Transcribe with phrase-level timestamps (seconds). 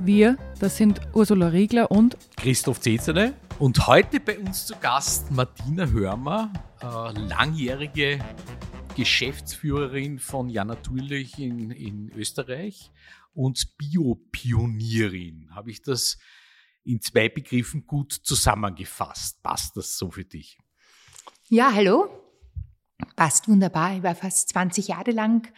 [0.00, 3.34] Wir, das sind Ursula Riegler und Christoph Zezele.
[3.58, 6.86] Und heute bei uns zu Gast Martina Hörmer, äh,
[7.18, 8.20] langjährige
[8.94, 12.92] Geschäftsführerin von Ja Natürlich in, in Österreich
[13.34, 15.48] und Biopionierin.
[15.52, 16.18] Habe ich das
[16.84, 19.42] in zwei Begriffen gut zusammengefasst?
[19.42, 20.58] Passt das so für dich?
[21.48, 22.08] Ja, hallo.
[23.16, 23.96] Passt wunderbar.
[23.96, 25.52] Ich war fast 20 Jahre lang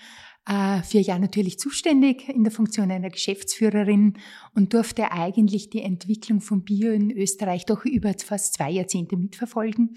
[0.46, 4.18] äh, vier Jahre natürlich zuständig in der Funktion einer Geschäftsführerin
[4.54, 9.96] und durfte eigentlich die Entwicklung von Bio in Österreich doch über fast zwei Jahrzehnte mitverfolgen.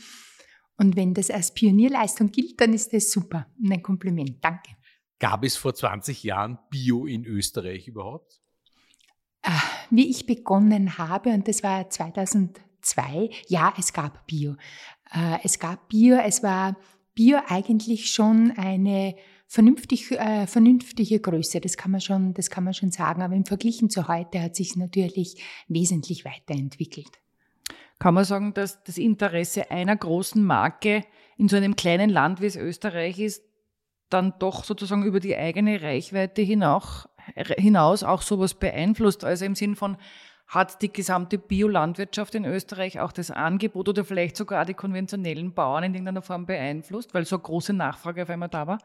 [0.77, 4.37] Und wenn das als Pionierleistung gilt, dann ist das super und ein Kompliment.
[4.41, 4.71] Danke.
[5.19, 8.41] Gab es vor 20 Jahren Bio in Österreich überhaupt?
[9.43, 9.51] Äh,
[9.89, 14.55] wie ich begonnen habe, und das war 2002, ja, es gab Bio.
[15.11, 16.75] Äh, es gab Bio, es war
[17.13, 19.15] Bio eigentlich schon eine
[19.53, 23.21] vernünftig, äh, vernünftige Größe, das kann man schon, das kann man schon sagen.
[23.21, 27.11] Aber im Vergleich zu heute hat sich natürlich wesentlich weiterentwickelt.
[27.99, 31.03] Kann man sagen, dass das Interesse einer großen Marke
[31.37, 33.43] in so einem kleinen Land wie es Österreich ist,
[34.09, 39.23] dann doch sozusagen über die eigene Reichweite hinaus, hinaus auch sowas beeinflusst?
[39.23, 39.97] Also im Sinn von,
[40.47, 45.83] hat die gesamte Biolandwirtschaft in Österreich auch das Angebot oder vielleicht sogar die konventionellen Bauern
[45.83, 48.79] in irgendeiner Form beeinflusst, weil so eine große Nachfrage auf einmal da war?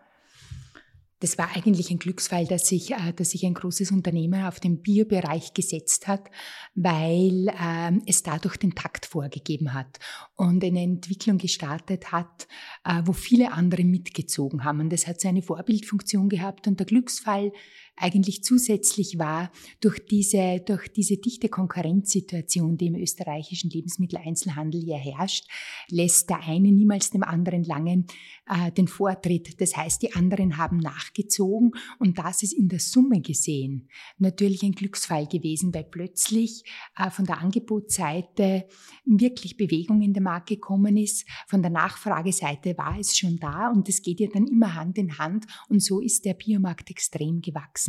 [1.21, 4.83] Das war eigentlich ein Glücksfall, dass sich, äh, dass sich ein großes Unternehmen auf den
[4.83, 6.31] Biobereich gesetzt hat,
[6.75, 9.99] weil ähm, es dadurch den Takt vorgegeben hat
[10.37, 12.47] und eine Entwicklung gestartet hat,
[12.85, 14.81] äh, wo viele andere mitgezogen haben.
[14.81, 16.67] Und das hat seine Vorbildfunktion gehabt.
[16.69, 17.53] Und der Glücksfall
[17.99, 19.51] eigentlich zusätzlich war
[19.81, 25.47] durch diese, durch diese dichte Konkurrenzsituation, die im österreichischen Lebensmitteleinzelhandel ja herrscht,
[25.89, 28.07] lässt der eine niemals dem anderen langen
[28.49, 29.61] äh, den Vortritt.
[29.61, 33.89] Das heißt, die anderen haben nachgezogen und das ist in der Summe gesehen
[34.19, 36.65] natürlich ein Glücksfall gewesen, weil plötzlich
[36.97, 38.67] äh, von der Angebotsseite
[39.05, 41.27] wirklich Bewegung in der Markt gekommen ist.
[41.47, 45.19] Von der Nachfrageseite war es schon da und es geht ja dann immer Hand in
[45.19, 47.88] Hand und so ist der Biomarkt extrem gewachsen.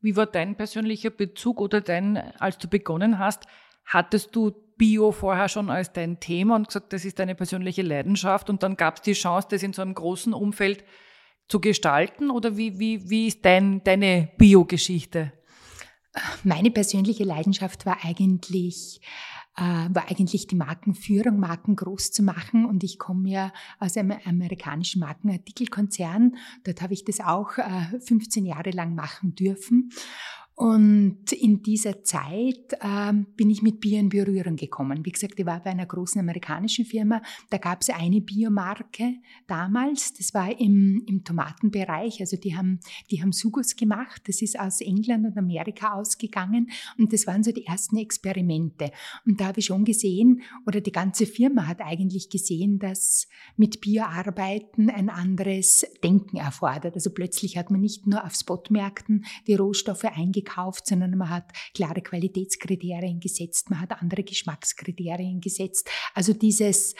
[0.00, 3.46] Wie war dein persönlicher Bezug oder dein, als du begonnen hast,
[3.84, 8.50] hattest du Bio vorher schon als dein Thema und gesagt, das ist deine persönliche Leidenschaft
[8.50, 10.84] und dann gab es die Chance, das in so einem großen Umfeld
[11.48, 15.32] zu gestalten oder wie, wie, wie ist dein, deine Bio-Geschichte?
[16.44, 19.00] Meine persönliche Leidenschaft war eigentlich
[19.58, 22.66] war eigentlich die Markenführung, Marken groß zu machen.
[22.66, 26.36] Und ich komme ja aus einem amerikanischen Markenartikelkonzern.
[26.64, 27.52] Dort habe ich das auch
[28.00, 29.90] 15 äh, Jahre lang machen dürfen.
[30.58, 35.04] Und in dieser Zeit ähm, bin ich mit Bier in Berührung gekommen.
[35.04, 37.20] Wie gesagt, ich war bei einer großen amerikanischen Firma.
[37.50, 39.16] Da gab es eine Biomarke
[39.46, 40.14] damals.
[40.14, 42.20] Das war im, im Tomatenbereich.
[42.20, 42.80] Also die haben,
[43.10, 44.22] die haben Sugus gemacht.
[44.28, 46.70] Das ist aus England und Amerika ausgegangen.
[46.96, 48.92] Und das waren so die ersten Experimente.
[49.26, 53.28] Und da habe ich schon gesehen, oder die ganze Firma hat eigentlich gesehen, dass
[53.58, 56.94] mit Bioarbeiten ein anderes Denken erfordert.
[56.94, 61.52] Also plötzlich hat man nicht nur auf Spotmärkten die Rohstoffe eingekauft, gekauft, sondern man hat
[61.74, 65.90] klare Qualitätskriterien gesetzt, man hat andere Geschmackskriterien gesetzt.
[66.14, 66.94] Also dieses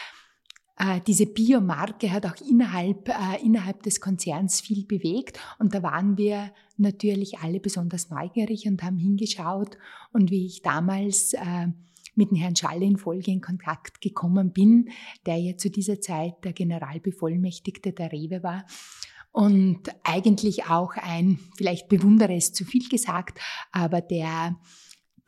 [0.79, 6.19] äh, diese Biomarke hat auch innerhalb, äh, innerhalb des Konzerns viel bewegt und da waren
[6.19, 9.79] wir natürlich alle besonders neugierig und haben hingeschaut
[10.13, 11.69] und wie ich damals äh,
[12.15, 14.91] mit dem Herrn Schalle in Folge in Kontakt gekommen bin,
[15.25, 18.67] der ja zu dieser Zeit der Generalbevollmächtigte der Rewe war,
[19.37, 23.39] und eigentlich auch ein, vielleicht bewundere es zu viel gesagt,
[23.71, 24.59] aber der,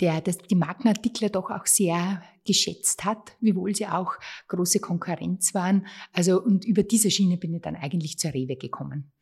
[0.00, 4.14] der das, die Markenartikler doch auch sehr geschätzt hat, wiewohl sie auch
[4.48, 5.86] große Konkurrenz waren.
[6.14, 9.12] Also, und über diese Schiene bin ich dann eigentlich zur Rewe gekommen.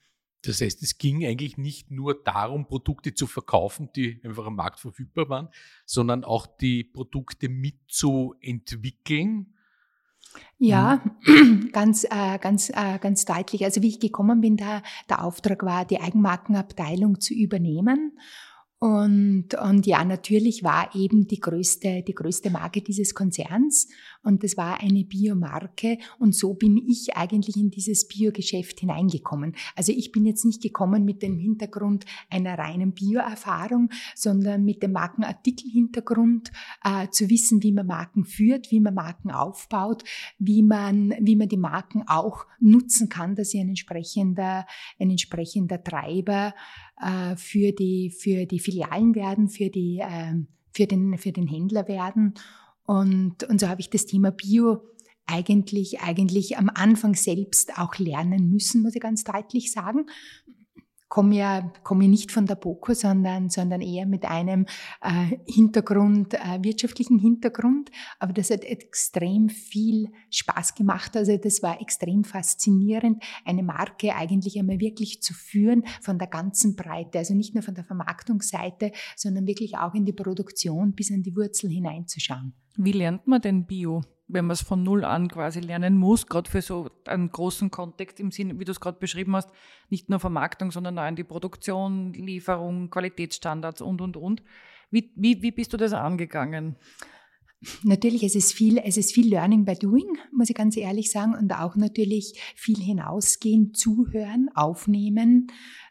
[0.42, 4.78] Das heißt, es ging eigentlich nicht nur darum, Produkte zu verkaufen, die einfach am Markt
[4.78, 5.48] verfügbar waren,
[5.84, 9.55] sondern auch die Produkte mitzuentwickeln
[10.58, 11.70] ja, mhm.
[11.72, 13.64] ganz, äh, ganz, äh, ganz deutlich.
[13.64, 18.18] Also wie ich gekommen bin, da, der Auftrag war, die Eigenmarkenabteilung zu übernehmen.
[18.78, 23.88] Und, und ja, natürlich war eben die größte, die größte Marke dieses Konzerns
[24.26, 29.55] und das war eine Biomarke und so bin ich eigentlich in dieses Biogeschäft hineingekommen.
[29.75, 34.93] Also ich bin jetzt nicht gekommen mit dem Hintergrund einer reinen Bioerfahrung, sondern mit dem
[34.93, 36.50] Markenartikelhintergrund
[36.84, 40.05] äh, zu wissen, wie man Marken führt, wie man Marken aufbaut,
[40.38, 44.67] wie man, wie man die Marken auch nutzen kann, dass sie ein entsprechender,
[44.99, 46.55] ein entsprechender Treiber
[47.00, 50.34] äh, für, die, für die Filialen werden, für, die, äh,
[50.73, 52.34] für, den, für den Händler werden.
[52.86, 54.82] Und, und so habe ich das Thema Bio
[55.26, 60.06] eigentlich, eigentlich am Anfang selbst auch lernen müssen, muss ich ganz deutlich sagen
[61.08, 64.66] komme ja, komme nicht von der BOKU, sondern, sondern eher mit einem
[65.00, 67.90] äh, Hintergrund, äh, wirtschaftlichen Hintergrund.
[68.18, 71.16] Aber das hat extrem viel Spaß gemacht.
[71.16, 76.76] Also das war extrem faszinierend, eine Marke eigentlich einmal wirklich zu führen von der ganzen
[76.76, 77.18] Breite.
[77.18, 81.36] Also nicht nur von der Vermarktungsseite, sondern wirklich auch in die Produktion bis an die
[81.36, 82.52] Wurzel hineinzuschauen.
[82.76, 84.02] Wie lernt man denn Bio?
[84.28, 88.19] Wenn man es von Null an quasi lernen muss, gerade für so einen großen Kontext
[88.19, 89.50] im Sinn, wie du es gerade beschrieben hast,
[89.88, 94.43] nicht nur Vermarktung, sondern auch in die Produktion, Lieferung, Qualitätsstandards und, und, und.
[94.90, 96.76] Wie, wie, wie bist du das angegangen?
[97.82, 101.34] Natürlich, es ist viel, es ist viel Learning by Doing, muss ich ganz ehrlich sagen,
[101.34, 105.46] und auch natürlich viel hinausgehen, zuhören, aufnehmen,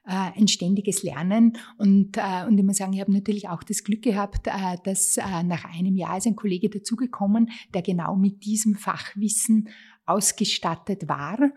[0.06, 1.57] äh, ein ständiges Lernen.
[1.77, 5.17] Und, äh, und ich muss sagen, ich habe natürlich auch das Glück gehabt, äh, dass
[5.17, 9.69] äh, nach einem Jahr ist ein Kollege dazugekommen, der genau mit diesem Fachwissen
[10.06, 11.51] ausgestattet war.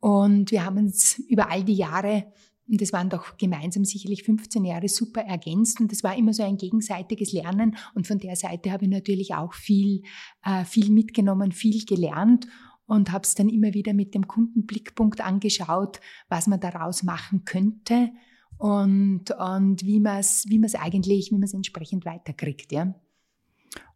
[0.00, 2.32] Und wir haben uns über all die Jahre
[2.68, 6.42] und das waren doch gemeinsam sicherlich 15 Jahre super ergänzt und das war immer so
[6.42, 10.02] ein gegenseitiges Lernen und von der Seite habe ich natürlich auch viel,
[10.44, 12.46] äh, viel mitgenommen, viel gelernt
[12.86, 18.10] und habe es dann immer wieder mit dem Kundenblickpunkt angeschaut, was man daraus machen könnte
[18.58, 22.72] und, und wie man es wie eigentlich, wie man es entsprechend weiterkriegt.
[22.72, 22.94] Ja.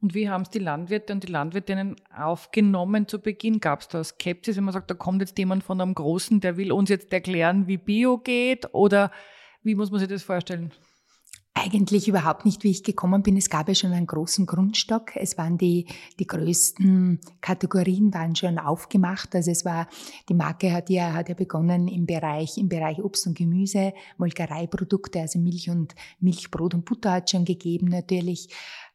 [0.01, 3.61] Und wie haben es die Landwirte und die Landwirtinnen aufgenommen zu Beginn?
[3.61, 6.57] Gab es da Skepsis, wenn man sagt, da kommt jetzt jemand von einem Großen, der
[6.57, 8.73] will uns jetzt erklären, wie Bio geht?
[8.75, 9.11] Oder
[9.63, 10.73] wie muss man sich das vorstellen?
[11.53, 13.37] Eigentlich überhaupt nicht, wie ich gekommen bin.
[13.37, 15.17] Es gab ja schon einen großen Grundstock.
[15.17, 15.87] Es waren die,
[16.19, 19.35] die größten Kategorien waren schon aufgemacht.
[19.35, 19.89] Also es war,
[20.29, 25.21] die Marke hat ja, hat ja begonnen im Bereich, im Bereich Obst und Gemüse, Molkereiprodukte,
[25.21, 28.49] also Milch und Milchbrot und Butter hat schon gegeben natürlich.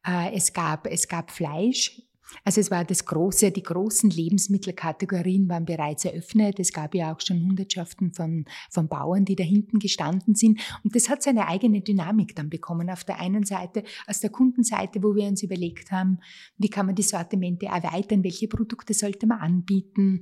[0.05, 2.01] Äh, es gab, es gab Fleisch,
[2.43, 6.59] also es war das große, die großen Lebensmittelkategorien waren bereits eröffnet.
[6.59, 10.59] Es gab ja auch schon Hundertschaften von, von Bauern, die da hinten gestanden sind.
[10.83, 12.89] Und das hat seine eigene Dynamik dann bekommen.
[12.89, 16.19] Auf der einen Seite, aus der Kundenseite, wo wir uns überlegt haben,
[16.57, 20.21] wie kann man die Sortimente erweitern, welche Produkte sollte man anbieten,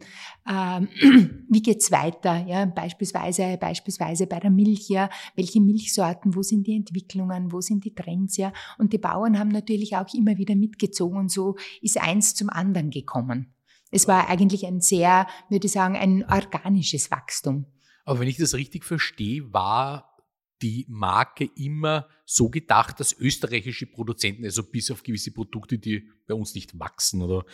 [0.50, 0.88] ähm,
[1.50, 6.76] wie geht's weiter, ja, beispielsweise, beispielsweise bei der Milch, ja, welche Milchsorten, wo sind die
[6.76, 8.52] Entwicklungen, wo sind die Trends, ja.
[8.78, 11.30] Und die Bauern haben natürlich auch immer wieder mitgezogen.
[11.30, 13.54] So ist eins zum anderen gekommen.
[13.92, 17.66] Es war eigentlich ein sehr, würde ich sagen, ein organisches Wachstum.
[18.06, 20.18] Aber wenn ich das richtig verstehe, war
[20.62, 26.34] die Marke immer so gedacht, dass österreichische Produzenten, also bis auf gewisse Produkte, die bei
[26.34, 27.46] uns nicht wachsen oder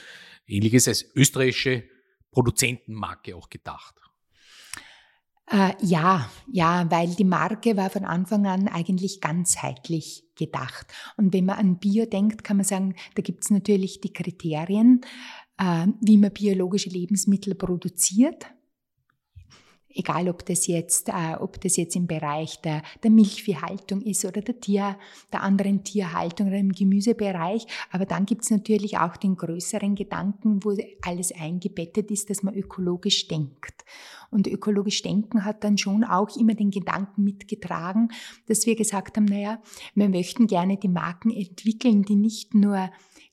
[0.47, 1.83] ähnliches, als österreichische
[2.31, 3.95] Produzentenmarke auch gedacht.
[5.51, 10.87] Äh, ja, ja, weil die Marke war von Anfang an eigentlich ganzheitlich gedacht.
[11.17, 15.01] Und wenn man an Bio denkt, kann man sagen, da gibt es natürlich die Kriterien,
[15.57, 18.45] äh, wie man biologische Lebensmittel produziert
[19.99, 24.41] egal ob das jetzt, äh, ob das jetzt im Bereich der, der Milchviehhaltung ist oder
[24.41, 24.97] der Tier,
[25.31, 27.67] der anderen Tierhaltung oder im Gemüsebereich.
[27.91, 32.55] Aber dann gibt es natürlich auch den größeren Gedanken, wo alles eingebettet ist, dass man
[32.55, 33.83] ökologisch denkt.
[34.31, 38.09] Und ökologisch denken hat dann schon auch immer den Gedanken mitgetragen,
[38.47, 39.59] dass wir gesagt haben, naja,
[39.95, 42.89] wir möchten gerne die Marken entwickeln, die nicht nur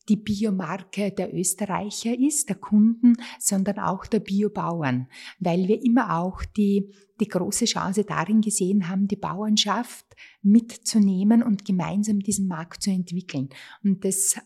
[0.08, 5.08] die Biomarke der Österreicher ist, der Kunden, sondern auch der Biobauern,
[5.38, 10.06] weil wir immer auch die, die große Chance darin gesehen haben, die Bauernschaft
[10.42, 13.48] mitzunehmen und gemeinsam diesen Markt zu entwickeln.
[13.82, 14.36] Und das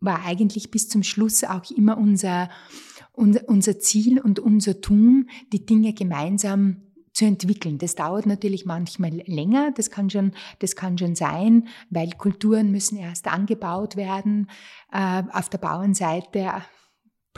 [0.00, 2.50] war eigentlich bis zum Schluss auch immer unser,
[3.12, 6.82] unser, unser Ziel und unser Tun, die Dinge gemeinsam
[7.18, 7.78] zu entwickeln.
[7.78, 12.96] Das dauert natürlich manchmal länger, das kann schon, das kann schon sein, weil Kulturen müssen
[12.96, 14.48] erst angebaut werden.
[14.92, 16.52] Äh, auf der Bauernseite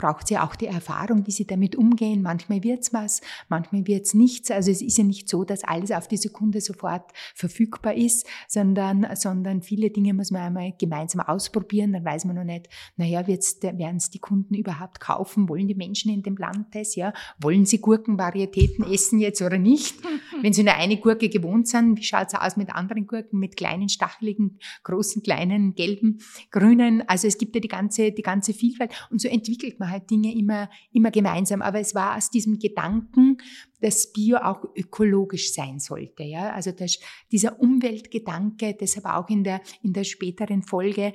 [0.01, 2.23] braucht es ja auch die Erfahrung, wie sie damit umgehen.
[2.23, 4.49] Manchmal wird's was, manchmal wird's nichts.
[4.49, 9.07] Also es ist ja nicht so, dass alles auf die Sekunde sofort verfügbar ist, sondern,
[9.15, 11.93] sondern viele Dinge muss man einmal gemeinsam ausprobieren.
[11.93, 12.67] Dann weiß man noch nicht,
[12.97, 15.47] naja, werden es die Kunden überhaupt kaufen?
[15.47, 16.95] Wollen die Menschen in dem Land das?
[16.95, 17.13] Ja?
[17.39, 19.95] Wollen sie Gurkenvarietäten essen jetzt oder nicht?
[20.41, 23.87] Wenn sie nur eine Gurke gewohnt sind, wie schaut's aus mit anderen Gurken, mit kleinen,
[23.87, 27.07] stacheligen, großen, kleinen, gelben, grünen?
[27.07, 28.91] Also es gibt ja die ganze, die ganze Vielfalt.
[29.11, 31.61] Und so entwickelt man halt Dinge immer, immer gemeinsam.
[31.61, 33.37] Aber es war aus diesem Gedanken,
[33.81, 36.23] dass Bio auch ökologisch sein sollte.
[36.23, 36.53] Ja?
[36.53, 36.99] Also das,
[37.31, 41.13] dieser Umweltgedanke, deshalb auch in der, in der späteren Folge,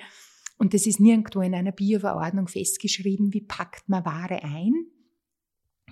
[0.59, 4.73] und das ist nirgendwo in einer Bioverordnung festgeschrieben, wie packt man Ware ein,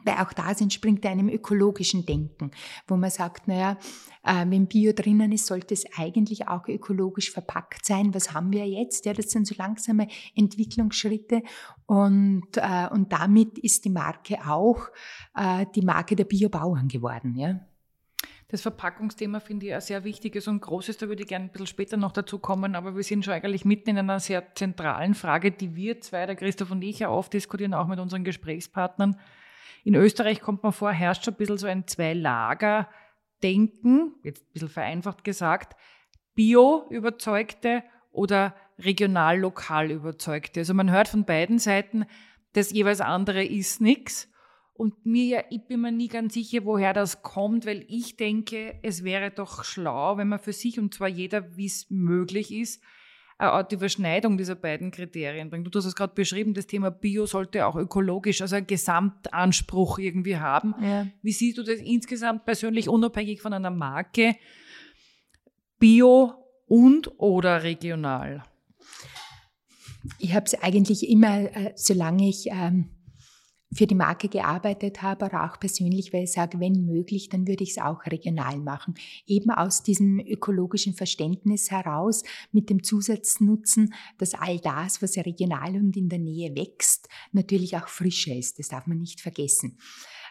[0.05, 2.51] weil auch das entspringt einem ökologischen Denken,
[2.87, 3.79] wo man sagt, naja,
[4.23, 8.15] äh, wenn Bio drinnen ist, sollte es eigentlich auch ökologisch verpackt sein.
[8.15, 9.05] Was haben wir jetzt?
[9.07, 11.43] Ja, das sind so langsame Entwicklungsschritte
[11.87, 14.89] und, äh, und damit ist die Marke auch
[15.35, 17.37] äh, die Marke der Biobauern geworden.
[17.37, 17.61] Ja.
[18.49, 20.99] Das Verpackungsthema finde ich ein sehr wichtiges und großes.
[20.99, 22.77] Da würde ich gerne ein bisschen später noch dazu kommen.
[22.77, 26.37] Aber wir sind schon eigentlich mitten in einer sehr zentralen Frage, die wir zwei, der
[26.37, 29.17] Christoph und ich, ja oft diskutieren, auch mit unseren Gesprächspartnern.
[29.85, 34.71] In Österreich kommt man vor, herrscht schon ein bisschen so ein Zwei-Lager-Denken, jetzt ein bisschen
[34.71, 35.77] vereinfacht gesagt,
[36.35, 40.61] Bio-Überzeugte oder regional-lokal Überzeugte.
[40.61, 42.07] Also man hört von beiden Seiten,
[42.55, 44.31] das jeweils andere ist nichts.
[44.73, 48.81] Und mir ja, ich bin mir nie ganz sicher, woher das kommt, weil ich denke,
[48.83, 52.83] es wäre doch schlau, wenn man für sich und zwar jeder, wie es möglich ist,
[53.39, 55.67] eine Art Überschneidung dieser beiden Kriterien bringt.
[55.67, 60.37] Du hast es gerade beschrieben, das Thema Bio sollte auch ökologisch, also einen Gesamtanspruch irgendwie
[60.37, 60.75] haben.
[60.81, 61.07] Ja.
[61.23, 64.37] Wie siehst du das insgesamt persönlich unabhängig von einer Marke?
[65.79, 66.35] Bio
[66.67, 68.45] und oder regional?
[70.19, 72.91] Ich habe es eigentlich immer, äh, solange ich ähm,
[73.75, 77.65] für die Marke gearbeitet habe, aber auch persönlich, weil ich sage, wenn möglich, dann würde
[77.65, 78.95] ich es auch regional machen.
[79.27, 85.97] Eben aus diesem ökologischen Verständnis heraus mit dem Zusatznutzen, dass all das, was regional und
[85.97, 88.59] in der Nähe wächst, natürlich auch frischer ist.
[88.59, 89.79] Das darf man nicht vergessen.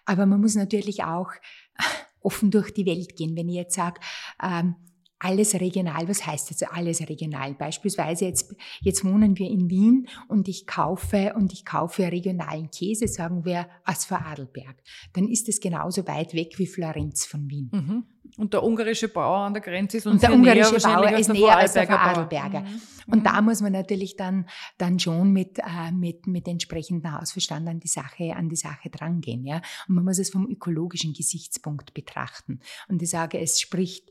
[0.06, 1.32] Aber man muss natürlich auch
[2.22, 3.36] offen durch die Welt gehen.
[3.36, 4.00] Wenn ich jetzt sage,
[4.42, 4.76] ähm,
[5.24, 6.08] alles regional.
[6.08, 7.54] Was heißt jetzt alles regional?
[7.54, 13.08] Beispielsweise jetzt, jetzt wohnen wir in Wien und ich kaufe, und ich kaufe regionalen Käse,
[13.08, 14.76] sagen wir aus Vorarlberg.
[15.14, 17.70] Dann ist es genauso weit weg wie Florenz von Wien.
[17.72, 18.04] Mhm.
[18.38, 21.74] Und der ungarische Bauer an der Grenze ist und der ungarische Bauer ist näher als
[21.74, 22.62] der Vorarlberger.
[22.62, 22.82] Mhm.
[23.08, 23.24] Und mhm.
[23.24, 27.88] da muss man natürlich dann, dann schon mit, äh, mit, mit entsprechendem Hausverstand an die
[27.88, 29.62] Sache, an die Sache drangehen, ja.
[29.88, 32.60] Und man muss es vom ökologischen Gesichtspunkt betrachten.
[32.88, 34.10] Und ich sage, es spricht,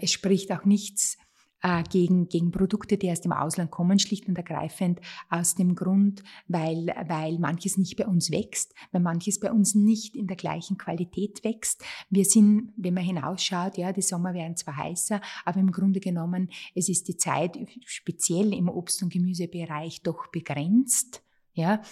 [0.00, 1.16] es spricht auch nichts
[1.62, 5.00] äh, gegen, gegen Produkte, die aus dem Ausland kommen, schlicht und ergreifend
[5.30, 10.16] aus dem Grund, weil, weil manches nicht bei uns wächst, weil manches bei uns nicht
[10.16, 11.84] in der gleichen Qualität wächst.
[12.10, 16.50] Wir sind, wenn man hinausschaut, ja, die Sommer werden zwar heißer, aber im Grunde genommen,
[16.74, 21.22] es ist die Zeit speziell im Obst- und Gemüsebereich doch begrenzt.
[21.54, 21.82] Ja,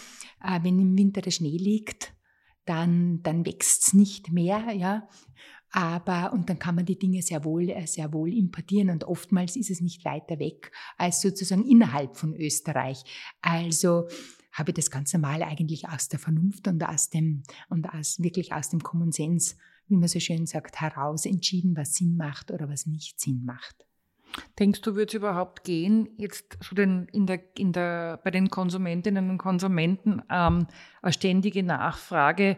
[0.43, 2.15] äh, wenn im Winter der Schnee liegt,
[2.65, 5.07] dann, dann wächst's nicht mehr, ja.
[5.73, 9.57] Aber, und dann kann man die Dinge sehr wohl, äh, sehr wohl importieren und oftmals
[9.57, 13.05] ist es nicht weiter weg als sozusagen innerhalb von Österreich.
[13.41, 14.09] Also,
[14.53, 18.53] habe ich das ganz normal eigentlich aus der Vernunft und aus dem, und aus, wirklich
[18.53, 19.55] aus dem Common Sense,
[19.87, 23.87] wie man so schön sagt, heraus entschieden, was Sinn macht oder was nicht Sinn macht.
[24.59, 28.49] Denkst du, wird es überhaupt gehen, jetzt so den, in der, in der, bei den
[28.49, 30.67] Konsumentinnen und Konsumenten ähm,
[31.03, 32.57] eine ständige Nachfrage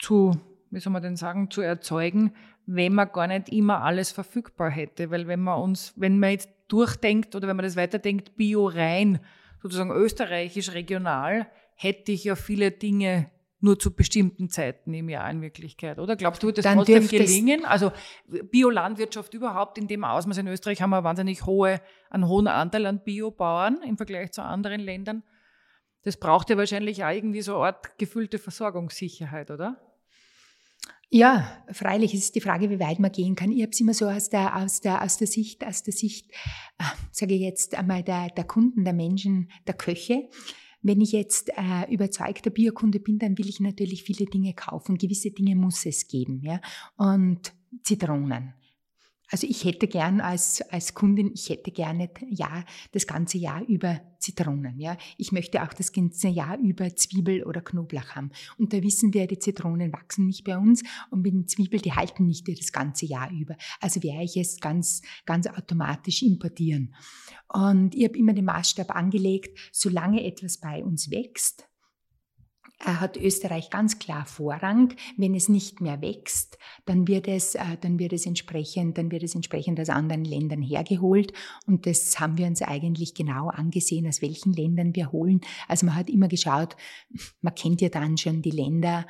[0.00, 2.32] zu wie soll man denn sagen, zu erzeugen,
[2.66, 5.10] wenn man gar nicht immer alles verfügbar hätte.
[5.10, 9.20] Weil wenn man uns, wenn man jetzt durchdenkt oder wenn man das weiterdenkt, bio rein,
[9.62, 15.42] sozusagen österreichisch regional, hätte ich ja viele Dinge nur zu bestimmten Zeiten im Jahr in
[15.42, 16.14] Wirklichkeit, oder?
[16.14, 17.64] Glaubst du, wird das Dann trotzdem gelingen?
[17.64, 17.90] Also
[18.26, 23.02] Biolandwirtschaft überhaupt in dem Ausmaß in Österreich haben wir wahnsinnig hohe, einen hohen Anteil an
[23.02, 25.24] Biobauern im Vergleich zu anderen Ländern.
[26.02, 29.76] Das braucht ja wahrscheinlich auch irgendwie so eine Art gefüllte Versorgungssicherheit, oder?
[31.10, 33.50] Ja, freilich ist die Frage, wie weit man gehen kann.
[33.50, 36.30] Ich habe es immer so aus der, aus der, aus der Sicht, aus der Sicht,
[36.78, 40.28] äh, sage ich jetzt einmal, der, der Kunden, der Menschen, der Köche.
[40.82, 44.98] Wenn ich jetzt äh, überzeugter Biokunde bin, dann will ich natürlich viele Dinge kaufen.
[44.98, 46.60] Gewisse Dinge muss es geben, ja.
[46.96, 48.52] Und Zitronen.
[49.30, 54.00] Also ich hätte gern als, als Kundin, ich hätte gerne ja, das ganze Jahr über
[54.18, 54.80] Zitronen.
[54.80, 54.96] Ja.
[55.16, 58.30] Ich möchte auch das ganze Jahr über Zwiebel oder Knoblauch haben.
[58.56, 61.92] Und da wissen wir, die Zitronen wachsen nicht bei uns und mit den Zwiebeln, die
[61.92, 63.56] halten nicht das ganze Jahr über.
[63.80, 66.94] Also werde ich es ganz, ganz automatisch importieren.
[67.48, 71.68] Und ich habe immer den Maßstab angelegt, solange etwas bei uns wächst,
[72.80, 74.94] hat Österreich ganz klar Vorrang.
[75.16, 79.24] Wenn es nicht mehr wächst, dann wird es, äh, dann wird es entsprechend, dann wird
[79.24, 81.32] es entsprechend aus anderen Ländern hergeholt.
[81.66, 85.40] Und das haben wir uns eigentlich genau angesehen, aus welchen Ländern wir holen.
[85.66, 86.76] Also man hat immer geschaut,
[87.40, 89.06] man kennt ja dann schon die Länder,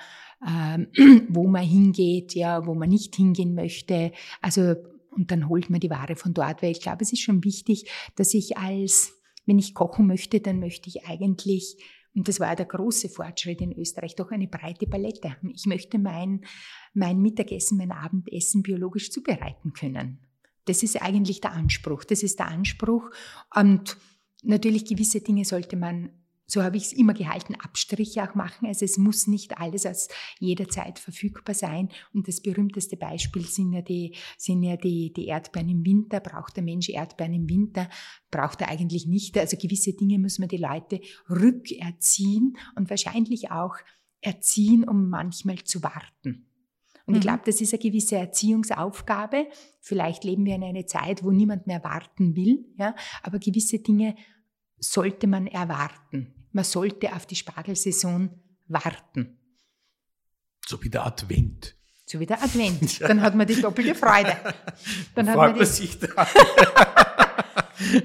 [0.46, 0.88] ähm,
[1.28, 4.12] wo man hingeht, ja, wo man nicht hingehen möchte.
[4.40, 4.76] Also,
[5.10, 7.90] und dann holt man die Ware von dort, weil ich glaube, es ist schon wichtig,
[8.16, 9.14] dass ich als,
[9.46, 11.76] wenn ich kochen möchte, dann möchte ich eigentlich
[12.14, 15.36] und das war der große Fortschritt in Österreich, doch eine breite Palette.
[15.54, 16.44] Ich möchte mein,
[16.94, 20.18] mein Mittagessen, mein Abendessen biologisch zubereiten können.
[20.64, 22.04] Das ist eigentlich der Anspruch.
[22.04, 23.10] Das ist der Anspruch.
[23.54, 23.96] Und
[24.42, 26.10] natürlich gewisse Dinge sollte man
[26.50, 28.66] so habe ich es immer gehalten, Abstriche auch machen.
[28.66, 31.90] Also es muss nicht alles aus jeder Zeit verfügbar sein.
[32.14, 36.20] Und das berühmteste Beispiel sind ja die, sind ja die, die Erdbeeren im Winter.
[36.20, 37.90] Braucht der Mensch Erdbeeren im Winter?
[38.30, 39.36] Braucht er eigentlich nicht.
[39.36, 43.76] Also gewisse Dinge muss man die Leute rückerziehen und wahrscheinlich auch
[44.22, 46.46] erziehen, um manchmal zu warten.
[47.04, 47.28] Und ich mhm.
[47.28, 49.48] glaube, das ist eine gewisse Erziehungsaufgabe.
[49.80, 54.16] Vielleicht leben wir in einer Zeit, wo niemand mehr warten will, ja, aber gewisse Dinge
[54.78, 58.30] sollte man erwarten man sollte auf die Spargelsaison
[58.66, 59.38] warten.
[60.66, 61.76] So wie der Advent.
[62.04, 63.00] So wie der Advent.
[63.08, 64.36] Dann hat man die doppelte Freude.
[65.14, 66.08] Dann hat man, die, sich da.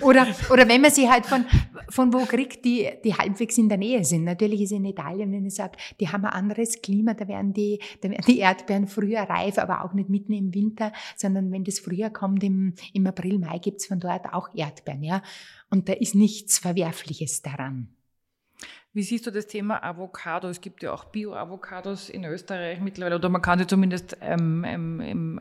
[0.02, 1.48] oder, oder wenn man sie halt von,
[1.90, 4.24] von wo kriegt, die, die halbwegs in der Nähe sind.
[4.24, 7.80] Natürlich ist in Italien, wenn ich sage, die haben ein anderes Klima, da werden die,
[8.02, 11.80] da werden die Erdbeeren früher reif, aber auch nicht mitten im Winter, sondern wenn das
[11.80, 15.02] früher kommt, im, im April, Mai gibt's von dort auch Erdbeeren.
[15.02, 15.24] Ja?
[15.72, 17.90] Und da ist nichts Verwerfliches daran.
[18.94, 20.48] Wie siehst du das Thema Avocado?
[20.48, 25.40] Es gibt ja auch Bio-Avocados in Österreich mittlerweile, oder man kann sie zumindest ähm, ähm,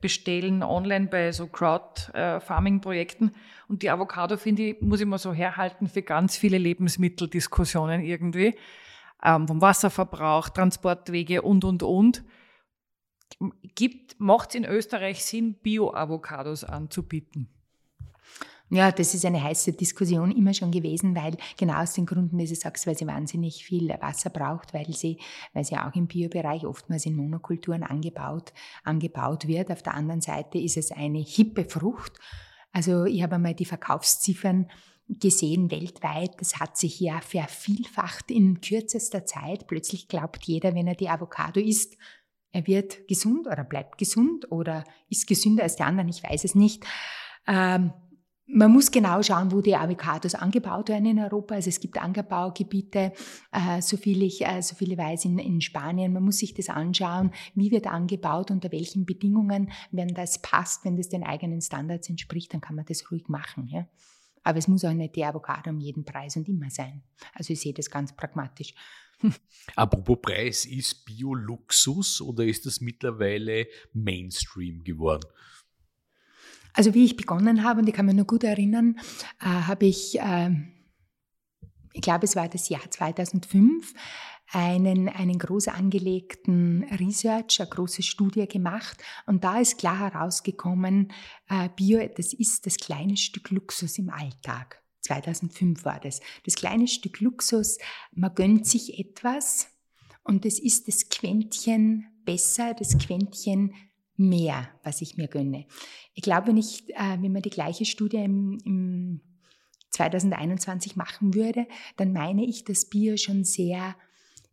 [0.00, 3.32] bestellen online bei so Crowd-Farming-Projekten.
[3.68, 8.56] Und die Avocado, finde ich, muss ich mal so herhalten für ganz viele Lebensmitteldiskussionen irgendwie.
[9.22, 12.24] Ähm, vom Wasserverbrauch, Transportwege und, und, und.
[14.16, 17.50] Macht es in Österreich Sinn, Bio-Avocados anzubieten?
[18.70, 22.46] Ja, das ist eine heiße Diskussion immer schon gewesen, weil genau aus den Gründen, wie
[22.46, 25.18] du sagst, weil sie wahnsinnig viel Wasser braucht, weil sie,
[25.54, 28.52] weil sie auch im Biobereich oftmals in Monokulturen angebaut,
[28.84, 29.70] angebaut wird.
[29.70, 32.18] Auf der anderen Seite ist es eine hippe Frucht.
[32.72, 34.68] Also ich habe einmal die Verkaufsziffern
[35.08, 36.38] gesehen weltweit.
[36.38, 39.66] Das hat sich ja vervielfacht in kürzester Zeit.
[39.66, 41.96] Plötzlich glaubt jeder, wenn er die Avocado isst,
[42.52, 46.08] er wird gesund oder bleibt gesund oder ist gesünder als die anderen.
[46.08, 46.84] Ich weiß es nicht.
[47.46, 47.92] Ähm,
[48.50, 51.54] man muss genau schauen, wo die Avocados angebaut werden in Europa.
[51.54, 53.12] Also es gibt Anbaugebiete,
[53.52, 56.14] äh, so viel ich, äh, so viele weiß, in, in Spanien.
[56.14, 59.70] Man muss sich das anschauen, wie wird angebaut, unter welchen Bedingungen.
[59.90, 63.68] Wenn das passt, wenn das den eigenen Standards entspricht, dann kann man das ruhig machen.
[63.68, 63.86] Ja?
[64.42, 67.02] Aber es muss auch nicht die Avocado um jeden Preis und immer sein.
[67.34, 68.72] Also ich sehe das ganz pragmatisch.
[69.76, 75.28] Apropos Preis, ist Bio-Luxus oder ist das mittlerweile Mainstream geworden?
[76.78, 79.00] Also wie ich begonnen habe, und ich kann mich noch gut erinnern,
[79.40, 80.50] äh, habe ich, äh,
[81.92, 83.94] ich glaube es war das Jahr 2005,
[84.52, 89.02] einen, einen groß angelegten Research, eine große Studie gemacht.
[89.26, 91.10] Und da ist klar herausgekommen,
[91.48, 94.80] äh, Bio, das ist das kleine Stück Luxus im Alltag.
[95.00, 96.20] 2005 war das.
[96.44, 97.78] Das kleine Stück Luxus,
[98.12, 99.66] man gönnt sich etwas
[100.22, 103.74] und es ist das Quäntchen besser, das Quäntchen
[104.18, 105.66] mehr, was ich mir gönne.
[106.14, 109.20] Ich glaube nicht, äh, wenn man die gleiche Studie im, im
[109.90, 113.96] 2021 machen würde, dann meine ich, dass Bier schon sehr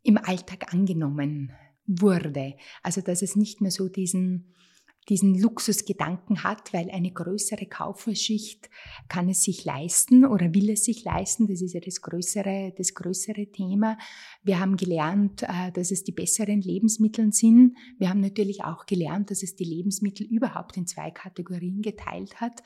[0.04, 1.52] im Alltag angenommen
[1.88, 2.56] wurde.
[2.84, 4.54] Also dass es nicht mehr so diesen
[5.10, 8.70] diesen Luxusgedanken hat, weil eine größere Kauferschicht
[9.08, 11.48] kann es sich leisten oder will es sich leisten.
[11.48, 13.98] Das ist ja das größere, das größere Thema.
[14.44, 17.78] Wir haben gelernt, äh, dass es die besseren Lebensmittel sind.
[18.00, 22.64] Wir haben natürlich auch gelernt, dass es die Lebensmittel überhaupt in zwei Kategorien geteilt hat.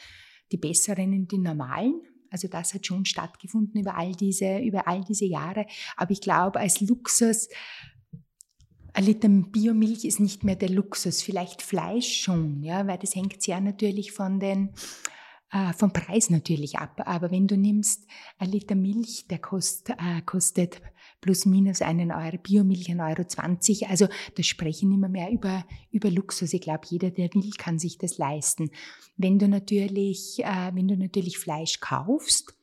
[0.52, 2.02] Die besseren und die normalen.
[2.32, 5.66] Also das hat schon stattgefunden über all diese, über all diese Jahre.
[5.98, 7.50] Aber ich glaube, als Luxus
[8.94, 13.42] ein Liter Biomilch ist nicht mehr der Luxus, vielleicht Fleisch schon, ja, weil das hängt
[13.42, 14.70] sehr natürlich von den,
[15.52, 17.02] äh, vom Preis natürlich ab.
[17.06, 20.82] Aber wenn du nimmst ein Liter Milch, der kost, äh, kostet
[21.22, 23.88] plus minus einen Euro, Biomilch ein Euro 20.
[23.90, 26.54] Also da sprechen immer mehr über, über Luxus.
[26.54, 28.72] Ich glaube, jeder, der will, kann sich das leisten.
[29.18, 32.56] Wenn du natürlich, äh, wenn du natürlich Fleisch kaufst,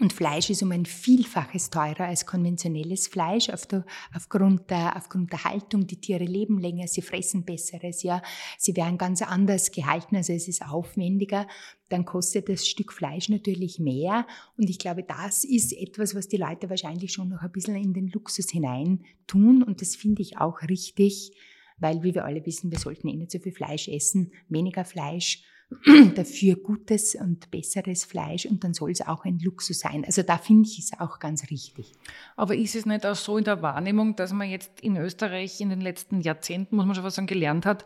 [0.00, 3.84] Und Fleisch ist um ein Vielfaches teurer als konventionelles Fleisch auf der,
[4.14, 5.86] aufgrund, der, aufgrund der Haltung.
[5.86, 8.22] Die Tiere leben länger, sie fressen Besseres, ja.
[8.58, 11.48] Sie werden ganz anders gehalten, also es ist aufwendiger.
[11.88, 14.26] Dann kostet das Stück Fleisch natürlich mehr.
[14.56, 17.94] Und ich glaube, das ist etwas, was die Leute wahrscheinlich schon noch ein bisschen in
[17.94, 19.62] den Luxus hinein tun.
[19.62, 21.32] Und das finde ich auch richtig,
[21.78, 25.42] weil, wie wir alle wissen, wir sollten eh nicht so viel Fleisch essen, weniger Fleisch
[26.14, 30.04] dafür gutes und besseres Fleisch und dann soll es auch ein Luxus sein.
[30.04, 31.92] Also da finde ich es auch ganz richtig.
[32.36, 35.68] Aber ist es nicht auch so in der Wahrnehmung, dass man jetzt in Österreich in
[35.68, 37.84] den letzten Jahrzehnten, muss man schon was sagen, gelernt hat,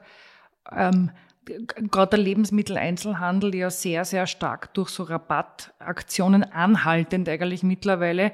[0.70, 1.10] ähm,
[1.44, 8.32] gerade der Lebensmitteleinzelhandel ja sehr, sehr stark durch so Rabattaktionen anhaltend eigentlich mittlerweile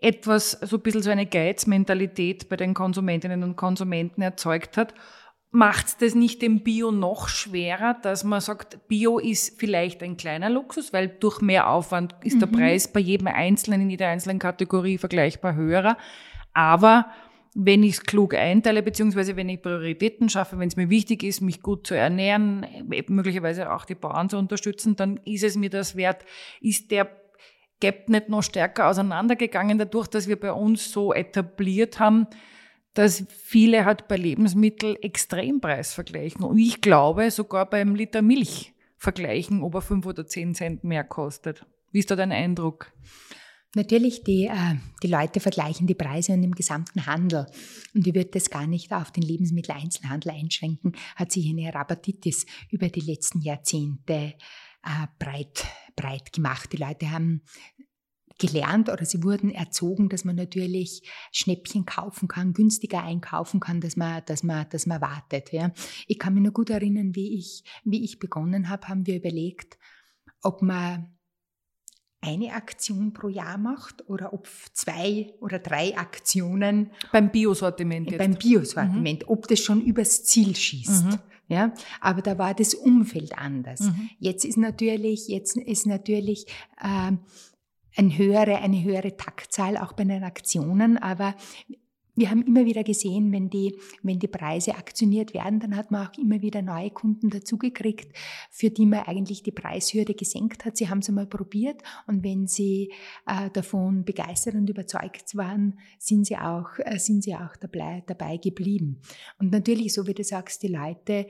[0.00, 4.94] etwas, so ein bisschen so eine Geizmentalität bei den Konsumentinnen und Konsumenten erzeugt hat
[5.52, 10.48] macht das nicht dem Bio noch schwerer, dass man sagt, Bio ist vielleicht ein kleiner
[10.48, 12.40] Luxus, weil durch mehr Aufwand ist mhm.
[12.40, 15.96] der Preis bei jedem Einzelnen in jeder einzelnen Kategorie vergleichbar höherer.
[16.52, 17.06] Aber
[17.54, 21.40] wenn ich es klug einteile, beziehungsweise wenn ich Prioritäten schaffe, wenn es mir wichtig ist,
[21.40, 22.64] mich gut zu ernähren,
[23.08, 26.24] möglicherweise auch die Bauern zu unterstützen, dann ist es mir das wert.
[26.60, 27.08] Ist der
[27.80, 32.28] Gap nicht noch stärker auseinandergegangen dadurch, dass wir bei uns so etabliert haben,
[32.94, 36.44] dass viele halt bei Lebensmitteln Extrempreis vergleichen.
[36.44, 41.04] Und ich glaube, sogar beim Liter Milch vergleichen, ob er fünf oder zehn Cent mehr
[41.04, 41.64] kostet.
[41.92, 42.92] Wie ist da dein Eindruck?
[43.76, 47.46] Natürlich, die, äh, die Leute vergleichen die Preise und im gesamten Handel.
[47.94, 52.88] Und ich würde das gar nicht auf den Lebensmitteleinzelhandel einschränken, hat sich eine Rabatitis über
[52.88, 54.34] die letzten Jahrzehnte
[54.82, 56.72] äh, breit, breit gemacht.
[56.72, 57.42] Die Leute haben
[58.40, 63.96] gelernt oder sie wurden erzogen, dass man natürlich Schnäppchen kaufen kann, günstiger einkaufen kann, dass
[63.96, 65.52] man, dass man, dass man wartet.
[65.52, 65.70] Ja.
[66.08, 69.78] Ich kann mich noch gut erinnern, wie ich, wie ich begonnen habe, haben wir überlegt,
[70.42, 71.14] ob man
[72.22, 79.22] eine Aktion pro Jahr macht oder ob zwei oder drei Aktionen beim Biosortiment beim Biosortiment,
[79.22, 79.28] mhm.
[79.28, 81.04] ob das schon übers Ziel schießt.
[81.06, 81.18] Mhm.
[81.48, 83.80] Ja, aber da war das Umfeld anders.
[83.80, 84.10] Mhm.
[84.20, 86.46] Jetzt ist natürlich, jetzt ist natürlich
[86.80, 87.12] äh,
[88.00, 91.34] eine höhere, eine höhere Taktzahl auch bei den Aktionen, aber
[92.16, 96.06] wir haben immer wieder gesehen, wenn die, wenn die Preise aktioniert werden, dann hat man
[96.06, 98.14] auch immer wieder neue Kunden dazugekriegt,
[98.50, 100.76] für die man eigentlich die Preishürde gesenkt hat.
[100.76, 102.92] Sie haben es einmal probiert und wenn sie
[103.26, 108.36] äh, davon begeistert und überzeugt waren, sind sie auch, äh, sind sie auch dabei, dabei
[108.36, 109.00] geblieben.
[109.38, 111.26] Und natürlich, so wie du sagst, die Leute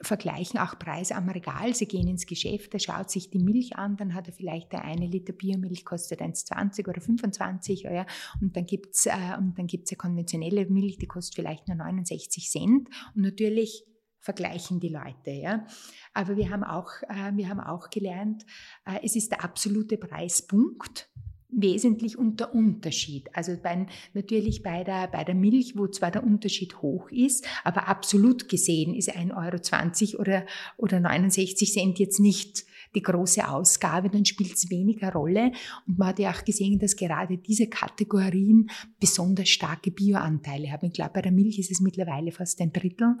[0.00, 1.74] vergleichen auch Preise am Regal.
[1.74, 4.84] Sie gehen ins Geschäft, er schaut sich die Milch an, dann hat er vielleicht der
[4.84, 8.06] eine Liter Biomilch kostet 1,20 oder 25 ja,
[8.40, 13.22] und dann gibt's äh, und ja konventionelle Milch, die kostet vielleicht nur 69 Cent und
[13.22, 13.84] natürlich
[14.20, 15.64] vergleichen die Leute, ja.
[16.12, 18.44] Aber wir haben auch, äh, wir haben auch gelernt,
[18.84, 21.08] äh, es ist der absolute Preispunkt
[21.56, 23.28] wesentlich unter Unterschied.
[23.34, 27.88] Also bei, natürlich bei der, bei der Milch, wo zwar der Unterschied hoch ist, aber
[27.88, 34.24] absolut gesehen ist 1,20 Euro oder, oder 69 Cent jetzt nicht die große Ausgabe, dann
[34.24, 35.52] spielt es weniger Rolle.
[35.86, 40.86] Und man hat ja auch gesehen, dass gerade diese Kategorien besonders starke Bioanteile haben.
[40.86, 43.16] Ich glaube, bei der Milch ist es mittlerweile fast ein Drittel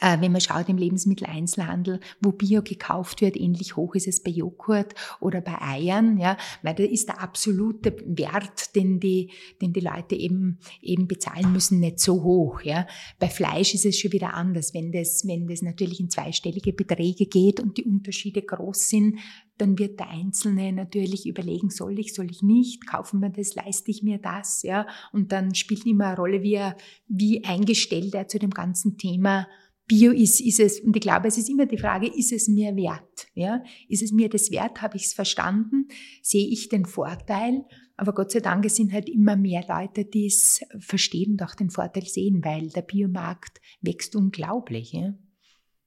[0.00, 4.94] wenn man schaut im Lebensmitteleinzelhandel, wo Bio gekauft wird, ähnlich hoch ist es bei Joghurt
[5.20, 9.30] oder bei Eiern, ja, weil da ist der absolute Wert, den die,
[9.62, 12.86] den die Leute eben, eben bezahlen müssen, nicht so hoch, ja.
[13.18, 14.74] Bei Fleisch ist es schon wieder anders.
[14.74, 19.18] Wenn das, wenn das natürlich in zweistellige Beträge geht und die Unterschiede groß sind,
[19.58, 23.90] dann wird der Einzelne natürlich überlegen, soll ich, soll ich nicht, kaufen wir das, leiste
[23.90, 24.86] ich mir das, ja.
[25.12, 26.76] Und dann spielt immer eine Rolle, wie er,
[27.08, 29.46] wie eingestellt er zu dem ganzen Thema
[29.86, 32.74] Bio ist, ist es, und ich glaube, es ist immer die Frage, ist es mir
[32.74, 33.28] wert?
[33.34, 33.62] Ja?
[33.88, 34.82] Ist es mir das wert?
[34.82, 35.88] Habe ich es verstanden?
[36.22, 37.64] Sehe ich den Vorteil?
[37.96, 41.54] Aber Gott sei Dank, es sind halt immer mehr Leute, die es verstehen und auch
[41.54, 44.92] den Vorteil sehen, weil der Biomarkt wächst unglaublich.
[44.92, 45.14] Ja?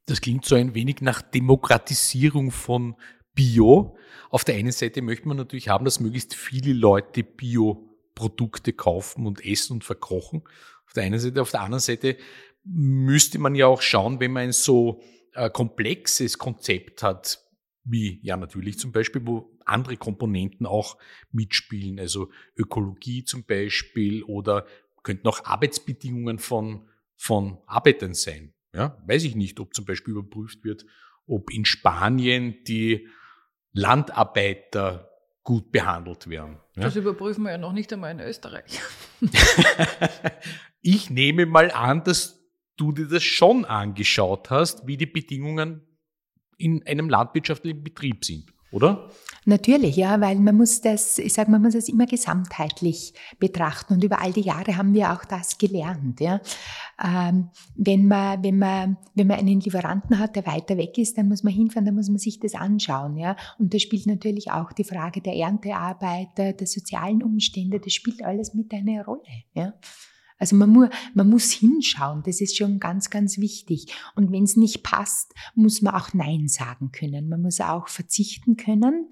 [0.05, 2.95] Das klingt so ein wenig nach Demokratisierung von
[3.35, 3.95] Bio.
[4.31, 9.45] Auf der einen Seite möchte man natürlich haben, dass möglichst viele Leute Bio-Produkte kaufen und
[9.45, 10.41] essen und verkochen.
[10.87, 12.17] Auf der einen Seite, auf der anderen Seite
[12.63, 15.01] müsste man ja auch schauen, wenn man ein so
[15.33, 17.39] äh, komplexes Konzept hat,
[17.83, 20.97] wie ja natürlich zum Beispiel, wo andere Komponenten auch
[21.31, 24.65] mitspielen, also Ökologie zum Beispiel oder
[25.03, 28.53] könnten auch Arbeitsbedingungen von, von Arbeitern sein.
[28.73, 30.85] Ja, weiß ich nicht, ob zum Beispiel überprüft wird,
[31.25, 33.07] ob in Spanien die
[33.71, 35.09] Landarbeiter
[35.43, 36.57] gut behandelt werden.
[36.75, 36.83] Ja?
[36.83, 38.79] Das überprüfen wir ja noch nicht einmal in Österreich.
[40.81, 42.38] ich nehme mal an, dass
[42.79, 45.81] du dir das schon angeschaut hast, wie die Bedingungen
[46.57, 48.51] in einem landwirtschaftlichen Betrieb sind.
[48.71, 49.09] oder?
[49.45, 54.03] Natürlich, ja, weil man muss das, ich sage, man muss das immer gesamtheitlich betrachten und
[54.03, 56.41] über all die Jahre haben wir auch das gelernt, ja.
[57.03, 61.29] Ähm, wenn man, wenn man, wenn man einen Lieferanten hat, der weiter weg ist, dann
[61.29, 63.35] muss man hinfahren, dann muss man sich das anschauen, ja.
[63.57, 68.53] Und da spielt natürlich auch die Frage der Erntearbeiter, der sozialen Umstände, das spielt alles
[68.53, 69.73] mit eine Rolle, ja.
[70.39, 73.93] Also man, mu man muss hinschauen, das ist schon ganz, ganz wichtig.
[74.15, 77.29] Und wenn es nicht passt, muss man auch Nein sagen können.
[77.29, 79.09] Man muss auch verzichten können,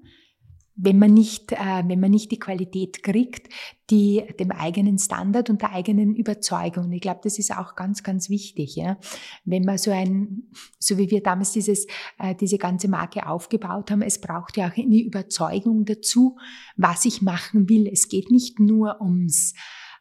[0.80, 3.52] wenn man nicht, äh, wenn man nicht die Qualität kriegt,
[3.90, 6.92] die dem eigenen Standard und der eigenen Überzeugung.
[6.92, 8.76] Ich glaube, das ist auch ganz, ganz wichtig.
[8.76, 8.96] Ja?
[9.44, 10.44] Wenn man so ein,
[10.78, 11.86] so wie wir damals dieses,
[12.18, 16.38] äh, diese ganze Marke aufgebaut haben, es braucht ja auch eine Überzeugung dazu,
[16.76, 17.88] was ich machen will.
[17.88, 19.54] Es geht nicht nur ums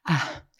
[0.07, 0.13] äh,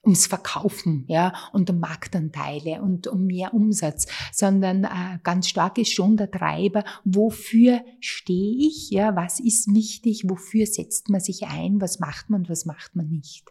[0.07, 5.93] ums Verkaufen, ja, und um Marktanteile und um mehr Umsatz, sondern äh, ganz stark ist
[5.93, 11.81] schon der Treiber, wofür stehe ich, ja, was ist wichtig, wofür setzt man sich ein,
[11.81, 13.45] was macht man, was macht man nicht.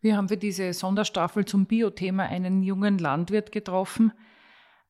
[0.00, 4.12] Wir haben für diese Sonderstaffel zum Bio-Thema einen jungen Landwirt getroffen,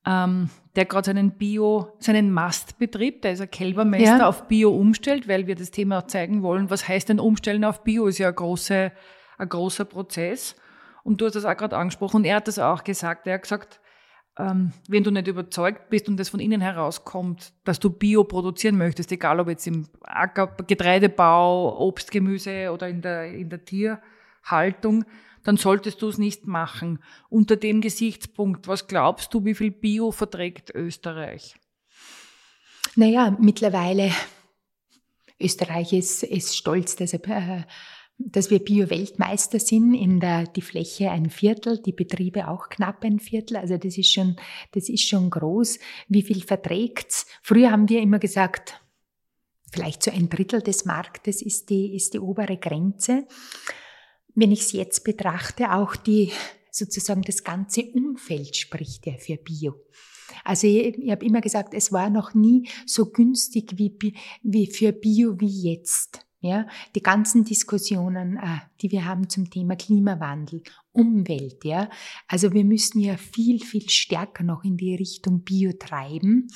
[0.07, 4.29] ähm, der gerade seinen Bio, seinen Mastbetrieb, der ist ein Kälbermeister, ja.
[4.29, 6.71] auf Bio umstellt, weil wir das Thema zeigen wollen.
[6.71, 8.07] Was heißt denn Umstellen auf Bio?
[8.07, 8.93] Ist ja ein großer,
[9.39, 10.57] ein großer Prozess.
[11.03, 13.27] Und du hast das auch gerade angesprochen und er hat das auch gesagt.
[13.27, 13.81] Er hat gesagt,
[14.39, 18.77] ähm, wenn du nicht überzeugt bist und das von innen herauskommt, dass du Bio produzieren
[18.77, 25.05] möchtest, egal ob jetzt im Acker, Getreidebau, Obst, Gemüse oder in der, in der Tierhaltung,
[25.45, 27.01] dann solltest du es nicht machen.
[27.29, 31.55] Unter dem Gesichtspunkt, was glaubst du, wie viel Bio verträgt Österreich?
[32.97, 34.13] Naja, mittlerweile,
[35.41, 37.63] Österreich ist, ist stolz, dass er äh,
[38.27, 43.19] dass wir Bio-Weltmeister sind, in der, die Fläche ein Viertel, die Betriebe auch knapp ein
[43.19, 43.57] Viertel.
[43.57, 44.37] Also das ist schon,
[44.73, 45.79] das ist schon groß.
[46.09, 47.27] Wie viel verträgt's?
[47.43, 48.81] Früher haben wir immer gesagt,
[49.73, 53.27] vielleicht so ein Drittel des Marktes ist die, ist die obere Grenze.
[54.35, 56.31] Wenn ich es jetzt betrachte, auch die,
[56.71, 59.75] sozusagen das ganze Umfeld spricht ja für Bio.
[60.45, 64.93] Also ich, ich habe immer gesagt, es war noch nie so günstig wie, wie für
[64.93, 66.27] Bio wie jetzt.
[66.43, 71.91] Ja, die ganzen Diskussionen, äh, die wir haben zum Thema Klimawandel, Umwelt, ja.
[72.29, 76.49] Also wir müssen ja viel, viel stärker noch in die Richtung Bio treiben,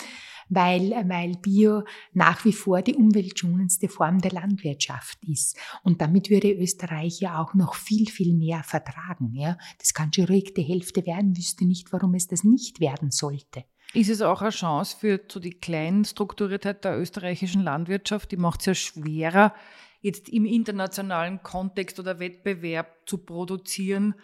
[0.49, 1.83] weil, weil Bio
[2.14, 5.59] nach wie vor die umweltschonendste Form der Landwirtschaft ist.
[5.83, 9.59] Und damit würde Österreich ja auch noch viel, viel mehr vertragen, ja.
[9.79, 13.64] Das kann schon ruhig die Hälfte werden, wüsste nicht, warum es das nicht werden sollte.
[13.95, 18.33] Ist es auch eine Chance für so die kleinen Strukturiertheit der österreichischen Landwirtschaft?
[18.33, 19.55] Die macht es ja schwerer,
[20.01, 24.17] jetzt im internationalen Kontext oder Wettbewerb zu produzieren,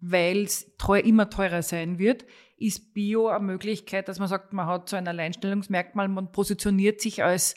[0.00, 2.24] weil es teuer, immer teurer sein wird.
[2.56, 7.22] Ist Bio eine Möglichkeit, dass man sagt, man hat so ein Alleinstellungsmerkmal, man positioniert sich
[7.22, 7.54] als,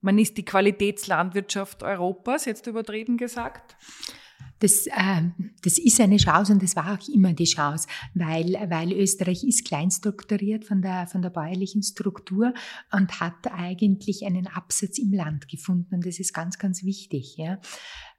[0.00, 3.76] man ist die Qualitätslandwirtschaft Europas, jetzt übertrieben gesagt?
[4.58, 5.22] Das, äh,
[5.62, 9.66] das ist eine Chance und das war auch immer die Chance, weil, weil Österreich ist
[9.66, 12.54] kleinstrukturiert von der, von der bäuerlichen Struktur
[12.92, 15.96] und hat eigentlich einen Absatz im Land gefunden.
[15.96, 17.58] Und das ist ganz, ganz wichtig, ja.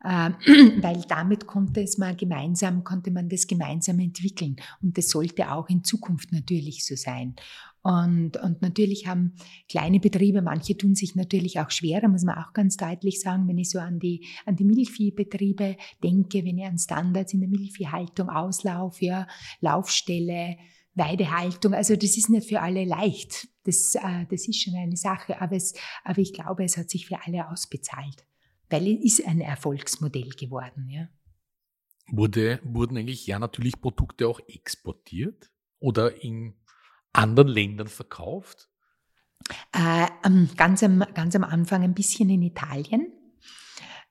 [0.04, 0.32] Äh,
[0.82, 4.58] weil damit konnte es mal gemeinsam, konnte man das gemeinsam entwickeln.
[4.82, 7.36] Und das sollte auch in Zukunft natürlich so sein.
[7.83, 9.35] Und, und natürlich haben
[9.69, 13.57] kleine Betriebe, manche tun sich natürlich auch schwerer, muss man auch ganz deutlich sagen, wenn
[13.57, 18.29] ich so an die, an die Milchviehbetriebe denke, wenn ich an Standards in der Milchviehhaltung
[18.29, 19.27] auslaufe, ja,
[19.61, 20.57] Laufstelle,
[20.95, 23.47] Weidehaltung, also das ist nicht für alle leicht.
[23.63, 27.07] Das, äh, das ist schon eine Sache, aber, es, aber ich glaube, es hat sich
[27.07, 28.25] für alle ausbezahlt,
[28.69, 30.89] weil es ist ein Erfolgsmodell geworden.
[30.89, 31.07] Ja.
[32.09, 36.55] Wurde, wurden eigentlich ja natürlich Produkte auch exportiert oder in
[37.17, 38.69] anderen Ländern verkauft?
[39.71, 40.08] Äh,
[40.56, 43.13] ganz, am, ganz am Anfang ein bisschen in Italien.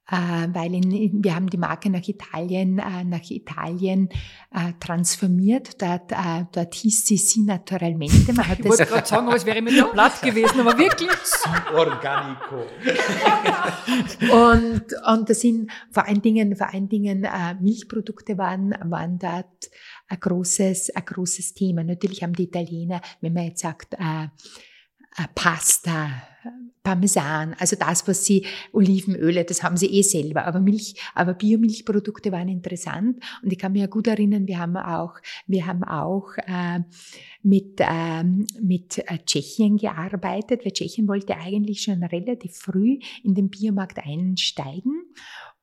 [0.08, 4.08] Äh, weil in, wir haben die Marke nach Italien, äh, nach Italien
[4.52, 5.82] äh, transformiert.
[5.82, 8.32] Dort, äh, dort hieß sie Si Naturalmente.
[8.32, 11.10] Man hat ich wollte gerade sagen, aber es wäre mit dem Blatt gewesen, aber wirklich.
[11.24, 12.66] Si Organico.
[14.32, 19.70] und, und das sind vor allen Dingen, vor allen Dingen äh, Milchprodukte waren, waren dort
[20.08, 21.84] ein großes, ein großes Thema.
[21.84, 24.24] Natürlich haben die Italiener, wenn man jetzt sagt, äh,
[25.18, 26.10] äh, Pasta,
[26.82, 30.46] Parmesan, also das, was sie, Olivenöle, das haben sie eh selber.
[30.46, 33.24] Aber Milch, aber Biomilchprodukte waren interessant.
[33.42, 35.14] Und ich kann mich ja gut erinnern, wir haben auch,
[35.48, 36.80] wir haben auch äh,
[37.42, 43.98] mit, äh, mit Tschechien gearbeitet, weil Tschechien wollte eigentlich schon relativ früh in den Biomarkt
[43.98, 45.06] einsteigen.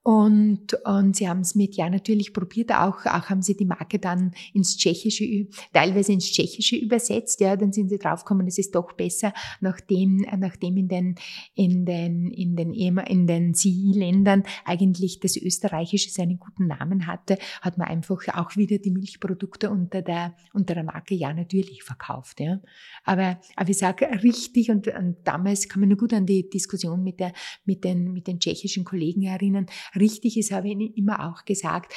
[0.06, 4.00] Und, und sie haben es mit, ja, natürlich probiert, auch, auch haben sie die Marke
[4.00, 8.92] dann ins Tschechische, teilweise ins Tschechische übersetzt, ja, dann sind sie draufgekommen, es ist doch
[8.92, 11.16] besser, nachdem, nachdem in den,
[11.56, 17.78] in den, in den, in den CI-Ländern eigentlich das Österreichische seinen guten Namen hatte, hat
[17.78, 22.60] man einfach auch wieder die Milchprodukte unter der, unter der Marke, ja, natürlich verkauft, ja.
[23.06, 27.04] Aber, aber ich sage richtig, und, und damals kann man nur gut an die Diskussion
[27.04, 27.32] mit der,
[27.64, 31.94] mit den, mit den tschechischen Kollegen erinnern, richtig ist, habe ich Ihnen immer auch gesagt,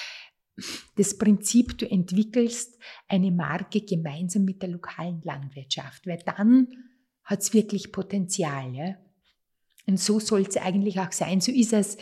[0.97, 2.79] das Prinzip, du entwickelst
[3.09, 6.69] eine Marke gemeinsam mit der lokalen Landwirtschaft, weil dann
[7.25, 8.75] hat es wirklich Potenzial.
[8.75, 8.97] Ja?
[9.87, 11.41] Und so soll es eigentlich auch sein.
[11.41, 11.99] So ist es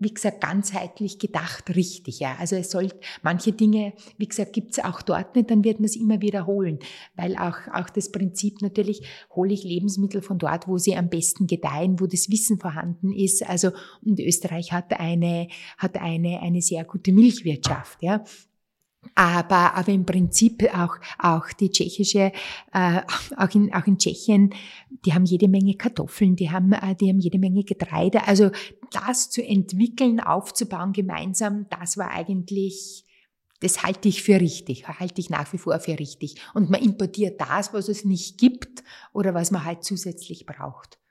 [0.00, 2.20] wie gesagt, ganzheitlich gedacht richtig.
[2.20, 2.36] Ja.
[2.38, 2.88] Also es soll
[3.22, 6.78] manche Dinge, wie gesagt, gibt es auch dort nicht, dann wird man es immer wiederholen.
[7.14, 9.02] Weil auch, auch das Prinzip natürlich,
[9.34, 13.48] hole ich Lebensmittel von dort, wo sie am besten gedeihen, wo das Wissen vorhanden ist.
[13.48, 13.70] Also,
[14.04, 18.02] und Österreich hat eine, hat eine, eine sehr gute Milchwirtschaft.
[18.02, 18.24] Ja.
[19.14, 22.32] Aber, aber im Prinzip auch, auch die tschechische,
[22.72, 23.00] äh,
[23.36, 24.54] auch, in, auch in Tschechien,
[25.04, 28.26] die haben jede Menge Kartoffeln, die haben, äh, die haben jede Menge Getreide.
[28.26, 28.50] Also
[28.90, 33.04] das zu entwickeln, aufzubauen gemeinsam, das war eigentlich,
[33.60, 36.36] das halte ich für richtig, halte ich nach wie vor für richtig.
[36.54, 41.01] Und man importiert das, was es nicht gibt oder was man halt zusätzlich braucht.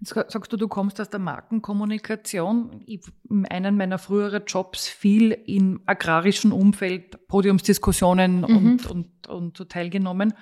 [0.00, 2.82] Jetzt sagst du, du kommst aus der Markenkommunikation.
[2.86, 8.44] Ich, in einem meiner früheren Jobs viel im agrarischen Umfeld Podiumsdiskussionen mhm.
[8.44, 10.34] und, und, und so teilgenommen.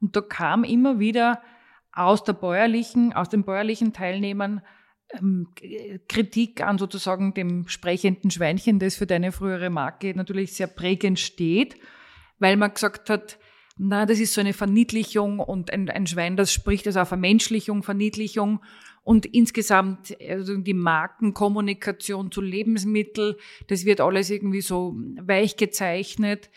[0.00, 1.42] Und da kam immer wieder
[1.92, 4.62] aus der bäuerlichen, aus den bäuerlichen Teilnehmern
[5.12, 5.48] ähm,
[6.08, 11.76] Kritik an sozusagen dem sprechenden Schweinchen, das für deine frühere Marke natürlich sehr prägend steht,
[12.38, 13.38] weil man gesagt hat,
[13.76, 17.82] na, das ist so eine Verniedlichung und ein, ein Schwein, das spricht also auf Vermenschlichung,
[17.82, 18.60] Verniedlichung
[19.04, 23.34] und insgesamt also die Markenkommunikation zu Lebensmitteln,
[23.66, 26.50] das wird alles irgendwie so weich gezeichnet.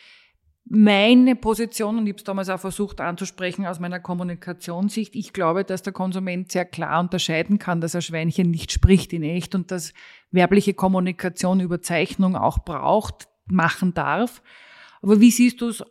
[0.68, 5.64] Meine Position, und ich habe es damals auch versucht anzusprechen aus meiner Kommunikationssicht, ich glaube,
[5.64, 9.70] dass der Konsument sehr klar unterscheiden kann, dass ein Schweinchen nicht spricht in echt und
[9.70, 9.94] dass
[10.32, 14.42] werbliche Kommunikation Überzeichnung auch braucht, machen darf.
[15.04, 15.84] Aber wie siehst du es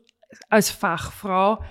[0.49, 1.63] als Fachfrau?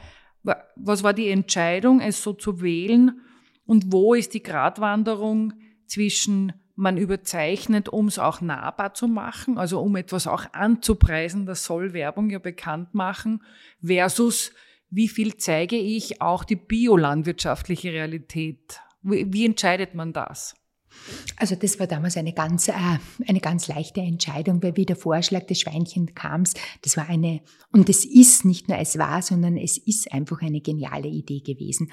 [0.76, 3.20] Was war die Entscheidung, es so zu wählen?
[3.66, 5.54] Und wo ist die Gratwanderung
[5.86, 11.66] zwischen man überzeichnet, um es auch nahbar zu machen, also um etwas auch anzupreisen, das
[11.66, 13.44] soll Werbung ja bekannt machen,
[13.82, 14.52] versus
[14.90, 18.80] wie viel zeige ich auch die biolandwirtschaftliche Realität?
[19.02, 20.56] Wie, wie entscheidet man das?
[21.38, 22.74] Also das war damals eine ganz, äh,
[23.28, 26.44] eine ganz leichte Entscheidung, weil wie der Vorschlag des Schweinchen kam,
[26.82, 30.62] das war eine, und es ist nicht nur es war, sondern es ist einfach eine
[30.62, 31.92] geniale Idee gewesen.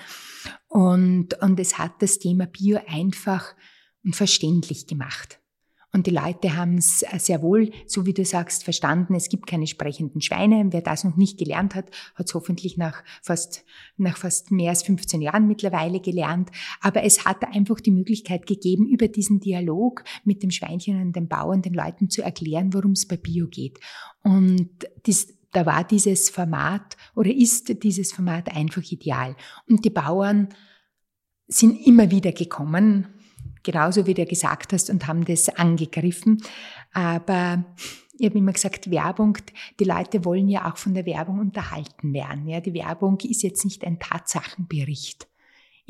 [0.68, 3.54] Und, und es hat das Thema Bio einfach
[4.04, 5.39] und verständlich gemacht.
[5.92, 9.14] Und die Leute haben es äh, sehr wohl, so wie du sagst, verstanden.
[9.14, 10.66] Es gibt keine sprechenden Schweine.
[10.70, 13.64] Wer das noch nicht gelernt hat, hat es hoffentlich nach fast,
[13.96, 16.50] nach fast mehr als 15 Jahren mittlerweile gelernt.
[16.80, 21.26] Aber es hat einfach die Möglichkeit gegeben, über diesen Dialog mit dem Schweinchen und dem
[21.26, 23.80] Bauern den Leuten zu erklären, worum es bei Bio geht.
[24.22, 24.70] Und
[25.04, 29.34] das, da war dieses Format oder ist dieses Format einfach ideal.
[29.68, 30.50] Und die Bauern
[31.48, 33.08] sind immer wieder gekommen
[33.62, 36.42] genauso wie du gesagt hast, und haben das angegriffen.
[36.92, 37.64] Aber
[38.18, 39.38] ich habe immer gesagt, Werbung,
[39.78, 42.46] die Leute wollen ja auch von der Werbung unterhalten werden.
[42.46, 45.29] Ja, die Werbung ist jetzt nicht ein Tatsachenbericht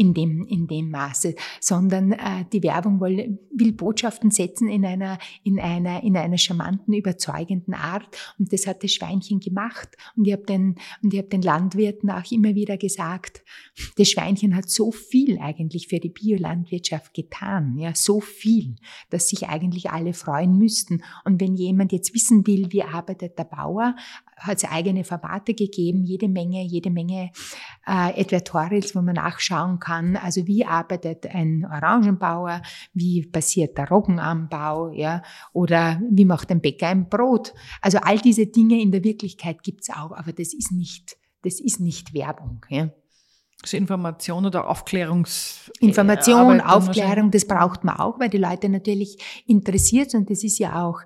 [0.01, 5.19] in dem, in dem Maße, sondern äh, die Werbung will, will Botschaften setzen in einer,
[5.45, 8.17] in, einer, in einer charmanten, überzeugenden Art.
[8.39, 9.91] Und das hat das Schweinchen gemacht.
[10.17, 10.77] Und ich habe den,
[11.15, 13.45] hab den Landwirten auch immer wieder gesagt,
[13.99, 18.77] das Schweinchen hat so viel eigentlich für die Biolandwirtschaft getan, ja, so viel,
[19.11, 21.03] dass sich eigentlich alle freuen müssten.
[21.27, 23.95] Und wenn jemand jetzt wissen will, wie arbeitet der Bauer,
[24.41, 27.31] hat es eigene Formate gegeben, jede Menge, jede Menge
[27.87, 30.17] äh, Advertorials, wo man nachschauen kann.
[30.17, 35.23] Also wie arbeitet ein Orangenbauer, wie passiert der Roggenanbau, ja,
[35.53, 37.55] oder wie macht ein Bäcker ein Brot.
[37.81, 41.81] Also all diese Dinge in der Wirklichkeit gibt's auch, aber das ist nicht, das ist
[41.81, 42.65] nicht Werbung.
[42.69, 42.91] Ja.
[43.63, 50.15] Also Information oder Aufklärungs Information, Aufklärung, das braucht man auch, weil die Leute natürlich interessiert
[50.15, 51.01] und das ist ja auch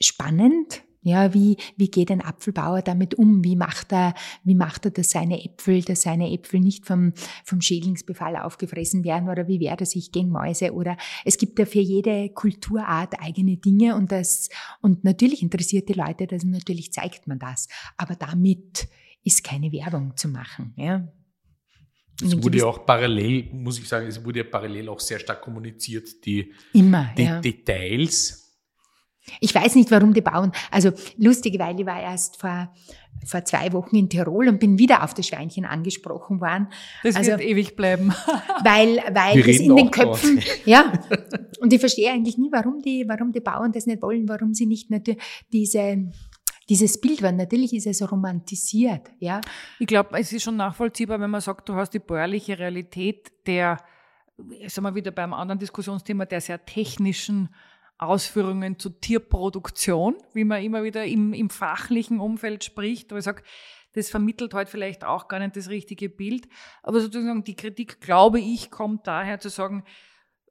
[0.00, 3.44] spannend, ja, wie, wie geht ein Apfelbauer damit um?
[3.44, 7.12] Wie macht er, wie macht er, dass seine Äpfel, dass seine Äpfel nicht vom,
[7.44, 11.64] vom Schädlingsbefall aufgefressen werden oder wie wehrt er sich gegen Mäuse oder es gibt ja
[11.64, 14.48] für jede Kulturart eigene Dinge und das,
[14.80, 17.68] und natürlich interessiert die Leute das und natürlich zeigt man das.
[17.96, 18.88] Aber damit
[19.22, 21.06] ist keine Werbung zu machen, ja.
[22.20, 25.42] Es wurde ja auch parallel, muss ich sagen, es wurde ja parallel auch sehr stark
[25.42, 27.40] kommuniziert, die, Immer, die ja.
[27.40, 28.45] Details
[29.40, 30.52] Ich weiß nicht, warum die bauen.
[30.70, 32.72] Also lustig, weil ich war erst vor,
[33.24, 36.68] vor zwei Wochen in Tirol und bin wieder auf das Schweinchen angesprochen worden.
[37.02, 38.12] Das also, wird ewig bleiben.
[38.64, 40.92] Weil, weil das in den Köpfen, ja.
[41.60, 44.66] Und ich verstehe eigentlich nie, warum die, warum die Bauern das nicht wollen, warum sie
[44.66, 45.20] nicht natürlich
[45.52, 46.10] diese,
[46.68, 49.40] dieses Bild, weil natürlich ist es romantisiert, ja.
[49.78, 53.78] Ich glaube, es ist schon nachvollziehbar, wenn man sagt, du hast die bäuerliche Realität der,
[54.66, 57.50] sagen wir wieder beim anderen Diskussionsthema, der sehr technischen
[57.98, 63.42] Ausführungen zur Tierproduktion, wie man immer wieder im, im fachlichen Umfeld spricht, wo ich sage,
[63.94, 66.48] das vermittelt heute vielleicht auch gar nicht das richtige Bild.
[66.82, 69.84] Aber sozusagen die Kritik, glaube ich, kommt daher zu sagen,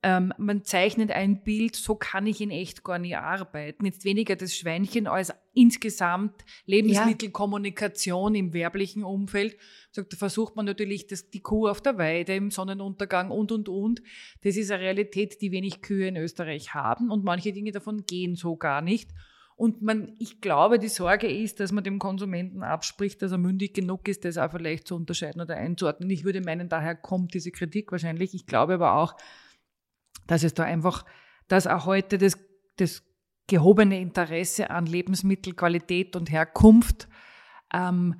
[0.06, 3.86] ähm, man zeichnet ein Bild, so kann ich in echt gar nicht arbeiten.
[3.86, 8.39] Jetzt weniger das Schweinchen als insgesamt Lebensmittelkommunikation ja.
[8.39, 9.58] im werblichen Umfeld.
[9.95, 14.03] da versucht man natürlich das, die Kuh auf der Weide im Sonnenuntergang und, und, und.
[14.43, 18.36] Das ist eine Realität, die wenig Kühe in Österreich haben und manche Dinge davon gehen
[18.36, 19.10] so gar nicht.
[19.56, 23.74] Und man, ich glaube, die Sorge ist, dass man dem Konsumenten abspricht, dass er mündig
[23.74, 26.12] genug ist, das auch vielleicht zu unterscheiden oder einzuordnen.
[26.12, 28.36] Ich würde meinen, daher kommt diese Kritik wahrscheinlich.
[28.36, 29.16] Ich glaube aber auch,
[30.28, 31.06] dass es da einfach,
[31.48, 32.38] dass auch heute das,
[32.78, 33.04] das
[33.48, 37.08] gehobene Interesse an Lebensmittelqualität und Herkunft
[37.74, 38.20] ähm,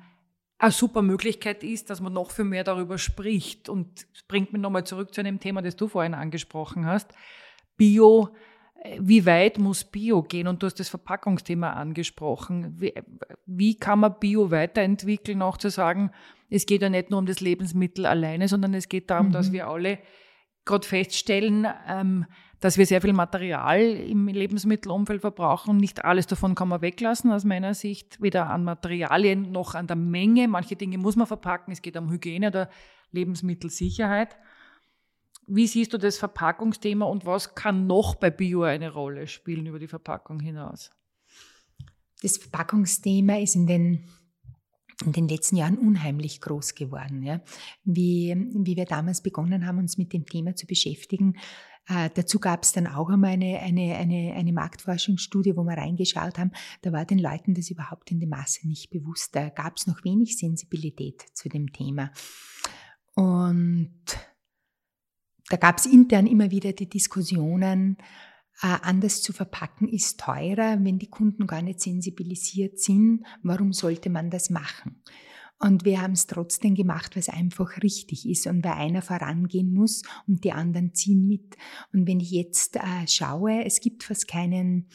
[0.58, 3.68] eine super Möglichkeit ist, dass man noch viel mehr darüber spricht.
[3.68, 7.12] Und das bringt mich nochmal zurück zu einem Thema, das du vorhin angesprochen hast.
[7.76, 8.30] Bio,
[8.82, 10.48] äh, wie weit muss Bio gehen?
[10.48, 12.80] Und du hast das Verpackungsthema angesprochen.
[12.80, 12.94] Wie,
[13.44, 16.10] wie kann man Bio weiterentwickeln, auch zu sagen,
[16.48, 19.32] es geht ja nicht nur um das Lebensmittel alleine, sondern es geht darum, mhm.
[19.32, 19.98] dass wir alle
[20.66, 22.26] gerade feststellen, ähm,
[22.60, 25.76] dass wir sehr viel Material im Lebensmittelumfeld verbrauchen.
[25.76, 29.96] Nicht alles davon kann man weglassen, aus meiner Sicht, weder an Materialien noch an der
[29.96, 30.48] Menge.
[30.48, 31.72] Manche Dinge muss man verpacken.
[31.72, 32.70] Es geht um Hygiene oder
[33.12, 34.36] Lebensmittelsicherheit.
[35.46, 39.78] Wie siehst du das Verpackungsthema und was kann noch bei Bio eine Rolle spielen über
[39.78, 40.90] die Verpackung hinaus?
[42.22, 44.08] Das Verpackungsthema ist in den
[45.04, 47.22] in den letzten Jahren unheimlich groß geworden.
[47.22, 47.40] Ja.
[47.84, 51.36] Wie, wie wir damals begonnen haben, uns mit dem Thema zu beschäftigen,
[51.88, 56.38] äh, dazu gab es dann auch einmal eine, eine, eine, eine Marktforschungsstudie, wo wir reingeschaut
[56.38, 56.50] haben.
[56.82, 59.36] Da war den Leuten das überhaupt in der Masse nicht bewusst.
[59.36, 62.10] Da gab es noch wenig Sensibilität zu dem Thema.
[63.14, 63.94] Und
[65.48, 67.98] da gab es intern immer wieder die Diskussionen,
[68.60, 73.24] anders zu verpacken ist teurer, wenn die Kunden gar nicht sensibilisiert sind.
[73.42, 75.02] Warum sollte man das machen?
[75.58, 80.02] Und wir haben es trotzdem gemacht, es einfach richtig ist und weil einer vorangehen muss
[80.26, 81.56] und die anderen ziehen mit.
[81.92, 84.88] Und wenn ich jetzt äh, schaue, es gibt fast keinen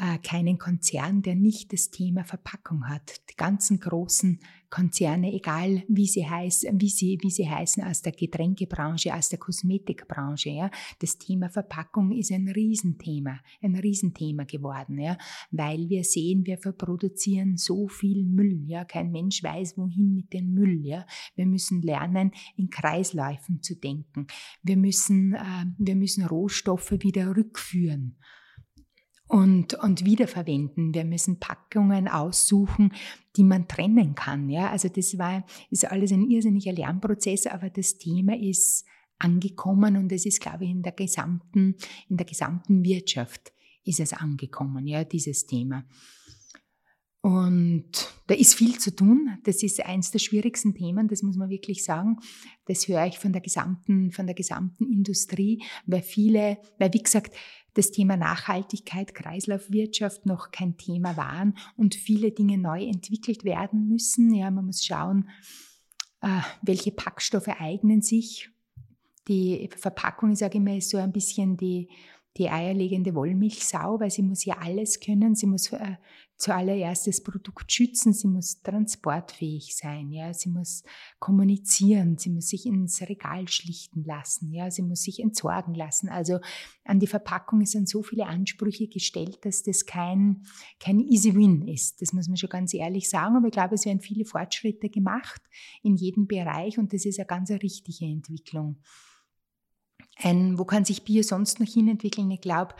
[0.00, 3.20] äh, keinen Konzern, der nicht das Thema Verpackung hat.
[3.30, 4.40] Die ganzen großen
[4.70, 9.38] Konzerne, egal wie sie heißen, wie sie, wie sie heißen, aus der Getränkebranche, aus der
[9.38, 15.18] Kosmetikbranche, ja, das Thema Verpackung ist ein Riesenthema, ein Riesenthema geworden, ja,
[15.50, 20.54] weil wir sehen, wir verproduzieren so viel Müll, ja, kein Mensch weiß, wohin mit dem
[20.54, 21.04] Müll, ja.
[21.34, 24.26] Wir müssen lernen, in Kreisläufen zu denken.
[24.62, 28.16] Wir müssen, äh, wir müssen Rohstoffe wieder rückführen
[29.30, 30.92] und, und wiederverwenden.
[30.92, 32.92] Wir müssen Packungen aussuchen,
[33.36, 34.50] die man trennen kann.
[34.50, 38.84] Ja, also das war, ist alles ein irrsinniger Lernprozess, aber das Thema ist
[39.20, 41.76] angekommen und es ist, glaube ich, in der gesamten,
[42.08, 43.52] in der gesamten Wirtschaft
[43.84, 45.84] ist es angekommen, ja, dieses Thema.
[47.22, 47.92] Und
[48.28, 49.38] da ist viel zu tun.
[49.44, 52.16] Das ist eins der schwierigsten Themen, das muss man wirklich sagen.
[52.64, 57.36] Das höre ich von der gesamten, von der gesamten Industrie, weil viele, weil wie gesagt,
[57.74, 64.34] das Thema Nachhaltigkeit, Kreislaufwirtschaft noch kein Thema waren und viele Dinge neu entwickelt werden müssen.
[64.34, 65.28] Ja, man muss schauen,
[66.20, 68.50] äh, welche Packstoffe eignen sich.
[69.28, 71.88] Die Verpackung, ich sage immer, ist so ein bisschen die,
[72.36, 75.34] die eierlegende Wollmilchsau, weil sie muss ja alles können.
[75.34, 75.96] Sie muss äh,
[76.40, 80.82] zuallererst das Produkt schützen, sie muss transportfähig sein, ja, sie muss
[81.18, 86.08] kommunizieren, sie muss sich ins Regal schlichten lassen, ja, sie muss sich entsorgen lassen.
[86.08, 86.38] Also
[86.84, 90.44] an die Verpackung sind so viele Ansprüche gestellt, dass das kein,
[90.78, 92.00] kein Easy Win ist.
[92.00, 95.42] Das muss man schon ganz ehrlich sagen, aber ich glaube, es werden viele Fortschritte gemacht
[95.82, 98.78] in jedem Bereich und das ist eine ganz richtige Entwicklung.
[100.22, 102.30] Ein, wo kann sich Bio sonst noch hin entwickeln?
[102.30, 102.74] Ich glaube,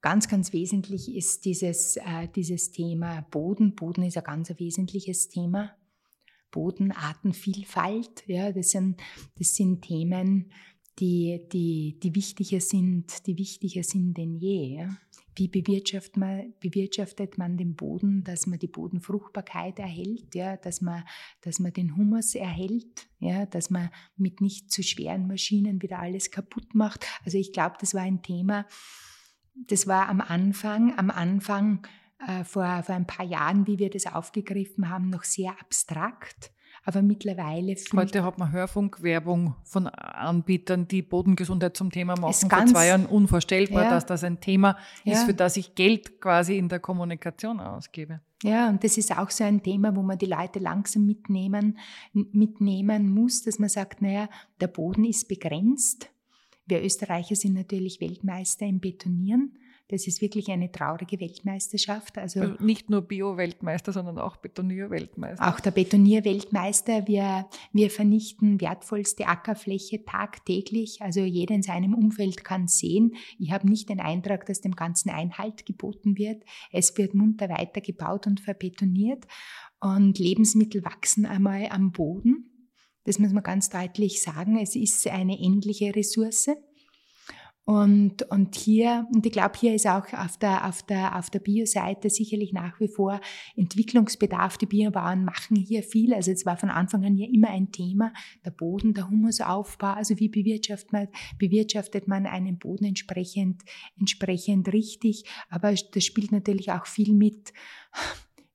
[0.00, 3.74] ganz, ganz wesentlich ist dieses, äh, dieses Thema Boden.
[3.74, 5.74] Boden ist ein ganz wesentliches Thema.
[6.50, 9.00] Boden, Artenvielfalt, ja, das sind,
[9.38, 10.50] das sind Themen,
[10.98, 14.76] die, die, die wichtiger sind, die wichtiger sind denn je.
[14.76, 14.96] Ja.
[15.36, 21.04] Wie bewirtschaftet man, bewirtschaftet man den Boden, dass man die Bodenfruchtbarkeit erhält, ja, dass, man,
[21.42, 26.30] dass man den Humus erhält, ja, dass man mit nicht zu schweren Maschinen wieder alles
[26.30, 27.06] kaputt macht.
[27.24, 28.66] Also ich glaube, das war ein Thema,
[29.54, 31.86] das war am Anfang, am Anfang
[32.26, 36.50] äh, vor, vor ein paar Jahren, wie wir das aufgegriffen haben, noch sehr abstrakt.
[36.88, 42.48] Aber mittlerweile Heute hat man Hörfunkwerbung von Anbietern, die Bodengesundheit zum Thema machen.
[42.48, 45.14] Vor zwei Jahren unvorstellbar, ja, dass das ein Thema ja.
[45.14, 48.20] ist, für das ich Geld quasi in der Kommunikation ausgebe.
[48.44, 51.76] Ja, und das ist auch so ein Thema, wo man die Leute langsam mitnehmen,
[52.12, 54.28] mitnehmen muss, dass man sagt, naja,
[54.60, 56.08] der Boden ist begrenzt.
[56.66, 59.58] Wir Österreicher sind natürlich Weltmeister im Betonieren.
[59.88, 62.18] Das ist wirklich eine traurige Weltmeisterschaft.
[62.18, 65.48] Also, also nicht nur Bio-Weltmeister, sondern auch Betonier-Weltmeister.
[65.48, 67.06] Auch der Betonier-Weltmeister.
[67.06, 71.02] Wir, wir vernichten wertvollste Ackerfläche tagtäglich.
[71.02, 73.14] Also jeder in seinem Umfeld kann sehen.
[73.38, 76.42] Ich habe nicht den Eindruck, dass dem Ganzen Einhalt geboten wird.
[76.72, 79.24] Es wird munter weitergebaut und verbetoniert.
[79.80, 82.70] Und Lebensmittel wachsen einmal am Boden.
[83.04, 84.58] Das muss man ganz deutlich sagen.
[84.58, 86.48] Es ist eine endliche Ressource.
[87.68, 91.40] Und, und hier, und ich glaube, hier ist auch auf der, auf der, auf der
[91.40, 93.20] Bio-Seite sicherlich nach wie vor
[93.56, 94.56] Entwicklungsbedarf.
[94.56, 96.14] Die Biobauern machen hier viel.
[96.14, 98.12] Also es war von Anfang an ja immer ein Thema.
[98.44, 99.94] Der Boden, der Humusaufbau.
[99.94, 101.08] Also wie bewirtschaftet man,
[101.38, 103.62] bewirtschaftet man einen Boden entsprechend,
[103.98, 105.24] entsprechend richtig.
[105.50, 107.52] Aber das spielt natürlich auch viel mit.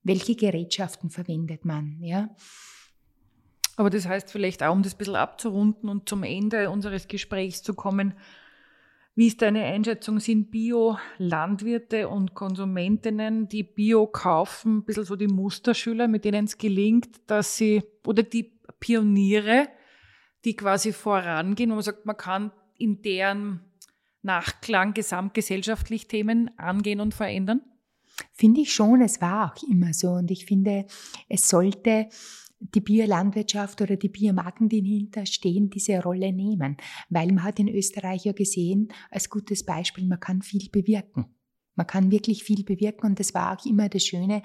[0.03, 2.33] Welche Gerätschaften verwendet man, ja?
[3.75, 7.61] Aber das heißt vielleicht auch, um das ein bisschen abzurunden und zum Ende unseres Gesprächs
[7.61, 8.13] zu kommen,
[9.15, 10.19] wie ist deine Einschätzung?
[10.19, 16.57] Sind Bio-Landwirte und Konsumentinnen, die Bio kaufen, ein bisschen so die Musterschüler, mit denen es
[16.57, 19.67] gelingt, dass sie, oder die Pioniere,
[20.45, 23.61] die quasi vorangehen, wo man sagt, man kann in deren
[24.21, 27.61] Nachklang gesamtgesellschaftlich Themen angehen und verändern?
[28.33, 30.11] Finde ich schon, es war auch immer so.
[30.11, 30.85] Und ich finde,
[31.27, 32.07] es sollte
[32.61, 36.77] die Biolandwirtschaft oder die Biomarken, die dahinter stehen, diese Rolle nehmen.
[37.09, 41.25] Weil man hat in Österreich ja gesehen, als gutes Beispiel, man kann viel bewirken.
[41.75, 44.43] Man kann wirklich viel bewirken und das war auch immer das Schöne,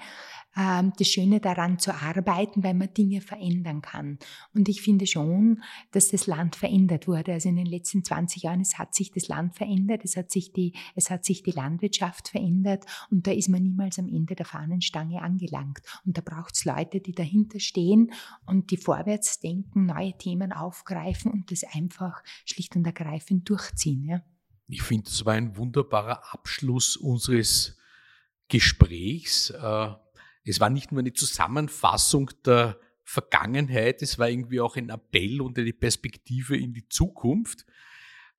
[0.55, 4.17] äh, das Schöne daran zu arbeiten, weil man Dinge verändern kann.
[4.53, 5.61] Und ich finde schon,
[5.91, 7.33] dass das Land verändert wurde.
[7.33, 10.53] Also in den letzten 20 Jahren, es hat sich das Land verändert, es hat sich
[10.53, 14.45] die, es hat sich die Landwirtschaft verändert und da ist man niemals am Ende der
[14.45, 15.79] Fahnenstange angelangt.
[16.05, 18.11] Und da braucht es Leute, die dahinter stehen
[18.45, 24.05] und die vorwärts denken, neue Themen aufgreifen und das einfach schlicht und ergreifend durchziehen.
[24.05, 24.21] Ja.
[24.67, 27.77] Ich finde, das war ein wunderbarer Abschluss unseres
[28.49, 29.49] Gesprächs.
[29.49, 29.89] Äh,
[30.43, 35.57] es war nicht nur eine Zusammenfassung der Vergangenheit, es war irgendwie auch ein Appell und
[35.57, 37.65] eine Perspektive in die Zukunft.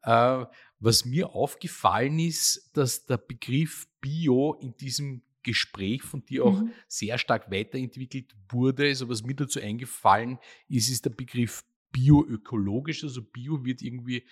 [0.02, 0.44] Äh,
[0.80, 6.72] was mir aufgefallen ist, dass der Begriff Bio in diesem Gespräch von dir auch mhm.
[6.86, 8.84] sehr stark weiterentwickelt wurde.
[8.84, 13.02] Also was mir dazu eingefallen ist, ist der Begriff bioökologisch.
[13.02, 14.26] Also Bio wird irgendwie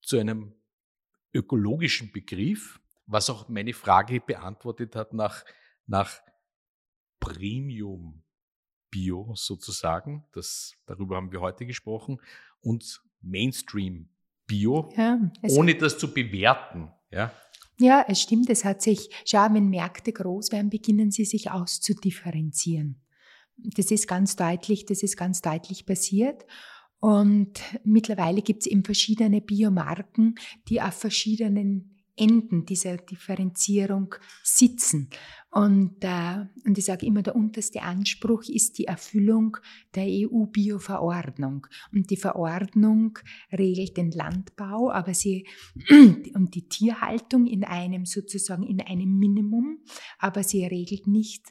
[0.00, 0.54] zu einem
[1.32, 5.44] ökologischen Begriff, was auch meine Frage beantwortet hat nach,
[5.86, 6.20] nach
[7.18, 8.22] Premium
[8.90, 10.24] Bio sozusagen.
[10.32, 12.20] Das, darüber haben wir heute gesprochen.
[12.60, 14.08] Und Mainstream
[14.46, 16.90] Bio, ja, ohne das zu bewerten.
[17.10, 17.32] Ja.
[17.78, 18.50] ja, es stimmt.
[18.50, 23.00] Es hat sich, schau, wenn Märkte groß werden, beginnen sie sich auszudifferenzieren.
[23.56, 26.44] Das ist ganz deutlich, das ist ganz deutlich passiert.
[27.00, 30.34] Und mittlerweile gibt es eben verschiedene Biomarken,
[30.68, 35.08] die auf verschiedenen Enden dieser Differenzierung sitzen.
[35.50, 39.56] Und, äh, und ich sage immer, der unterste Anspruch ist die Erfüllung
[39.94, 41.66] der EU-Bio-Verordnung.
[41.92, 43.18] Und die Verordnung
[43.50, 45.46] regelt den Landbau, aber sie
[46.34, 49.78] und die Tierhaltung in einem sozusagen in einem Minimum,
[50.18, 51.48] aber sie regelt nicht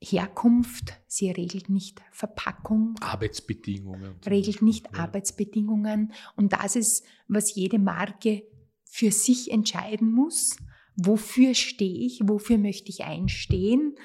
[0.00, 2.94] Herkunft, sie regelt nicht Verpackung.
[3.00, 4.16] Arbeitsbedingungen.
[4.26, 5.04] Regelt nicht ja.
[5.04, 6.12] Arbeitsbedingungen.
[6.36, 8.42] Und das ist, was jede Marke
[8.84, 10.56] für sich entscheiden muss.
[10.96, 12.20] Wofür stehe ich?
[12.22, 13.96] Wofür möchte ich einstehen?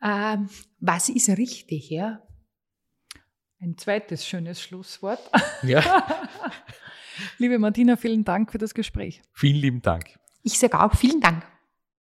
[0.00, 0.38] Äh,
[0.78, 1.90] was ist richtig?
[1.90, 2.22] Ja?
[3.60, 5.20] Ein zweites schönes Schlusswort.
[5.62, 5.82] Ja.
[7.38, 9.22] Liebe Martina, vielen Dank für das Gespräch.
[9.32, 10.18] Vielen lieben Dank.
[10.42, 11.44] Ich sage auch vielen Dank.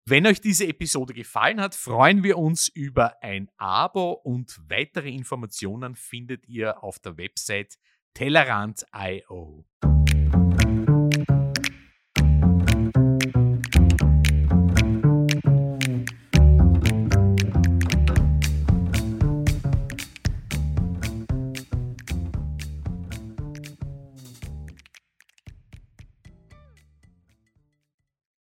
[0.05, 5.95] Wenn euch diese Episode gefallen hat, freuen wir uns über ein Abo und weitere Informationen
[5.95, 7.77] findet ihr auf der Website
[8.15, 9.65] Tellerant.io.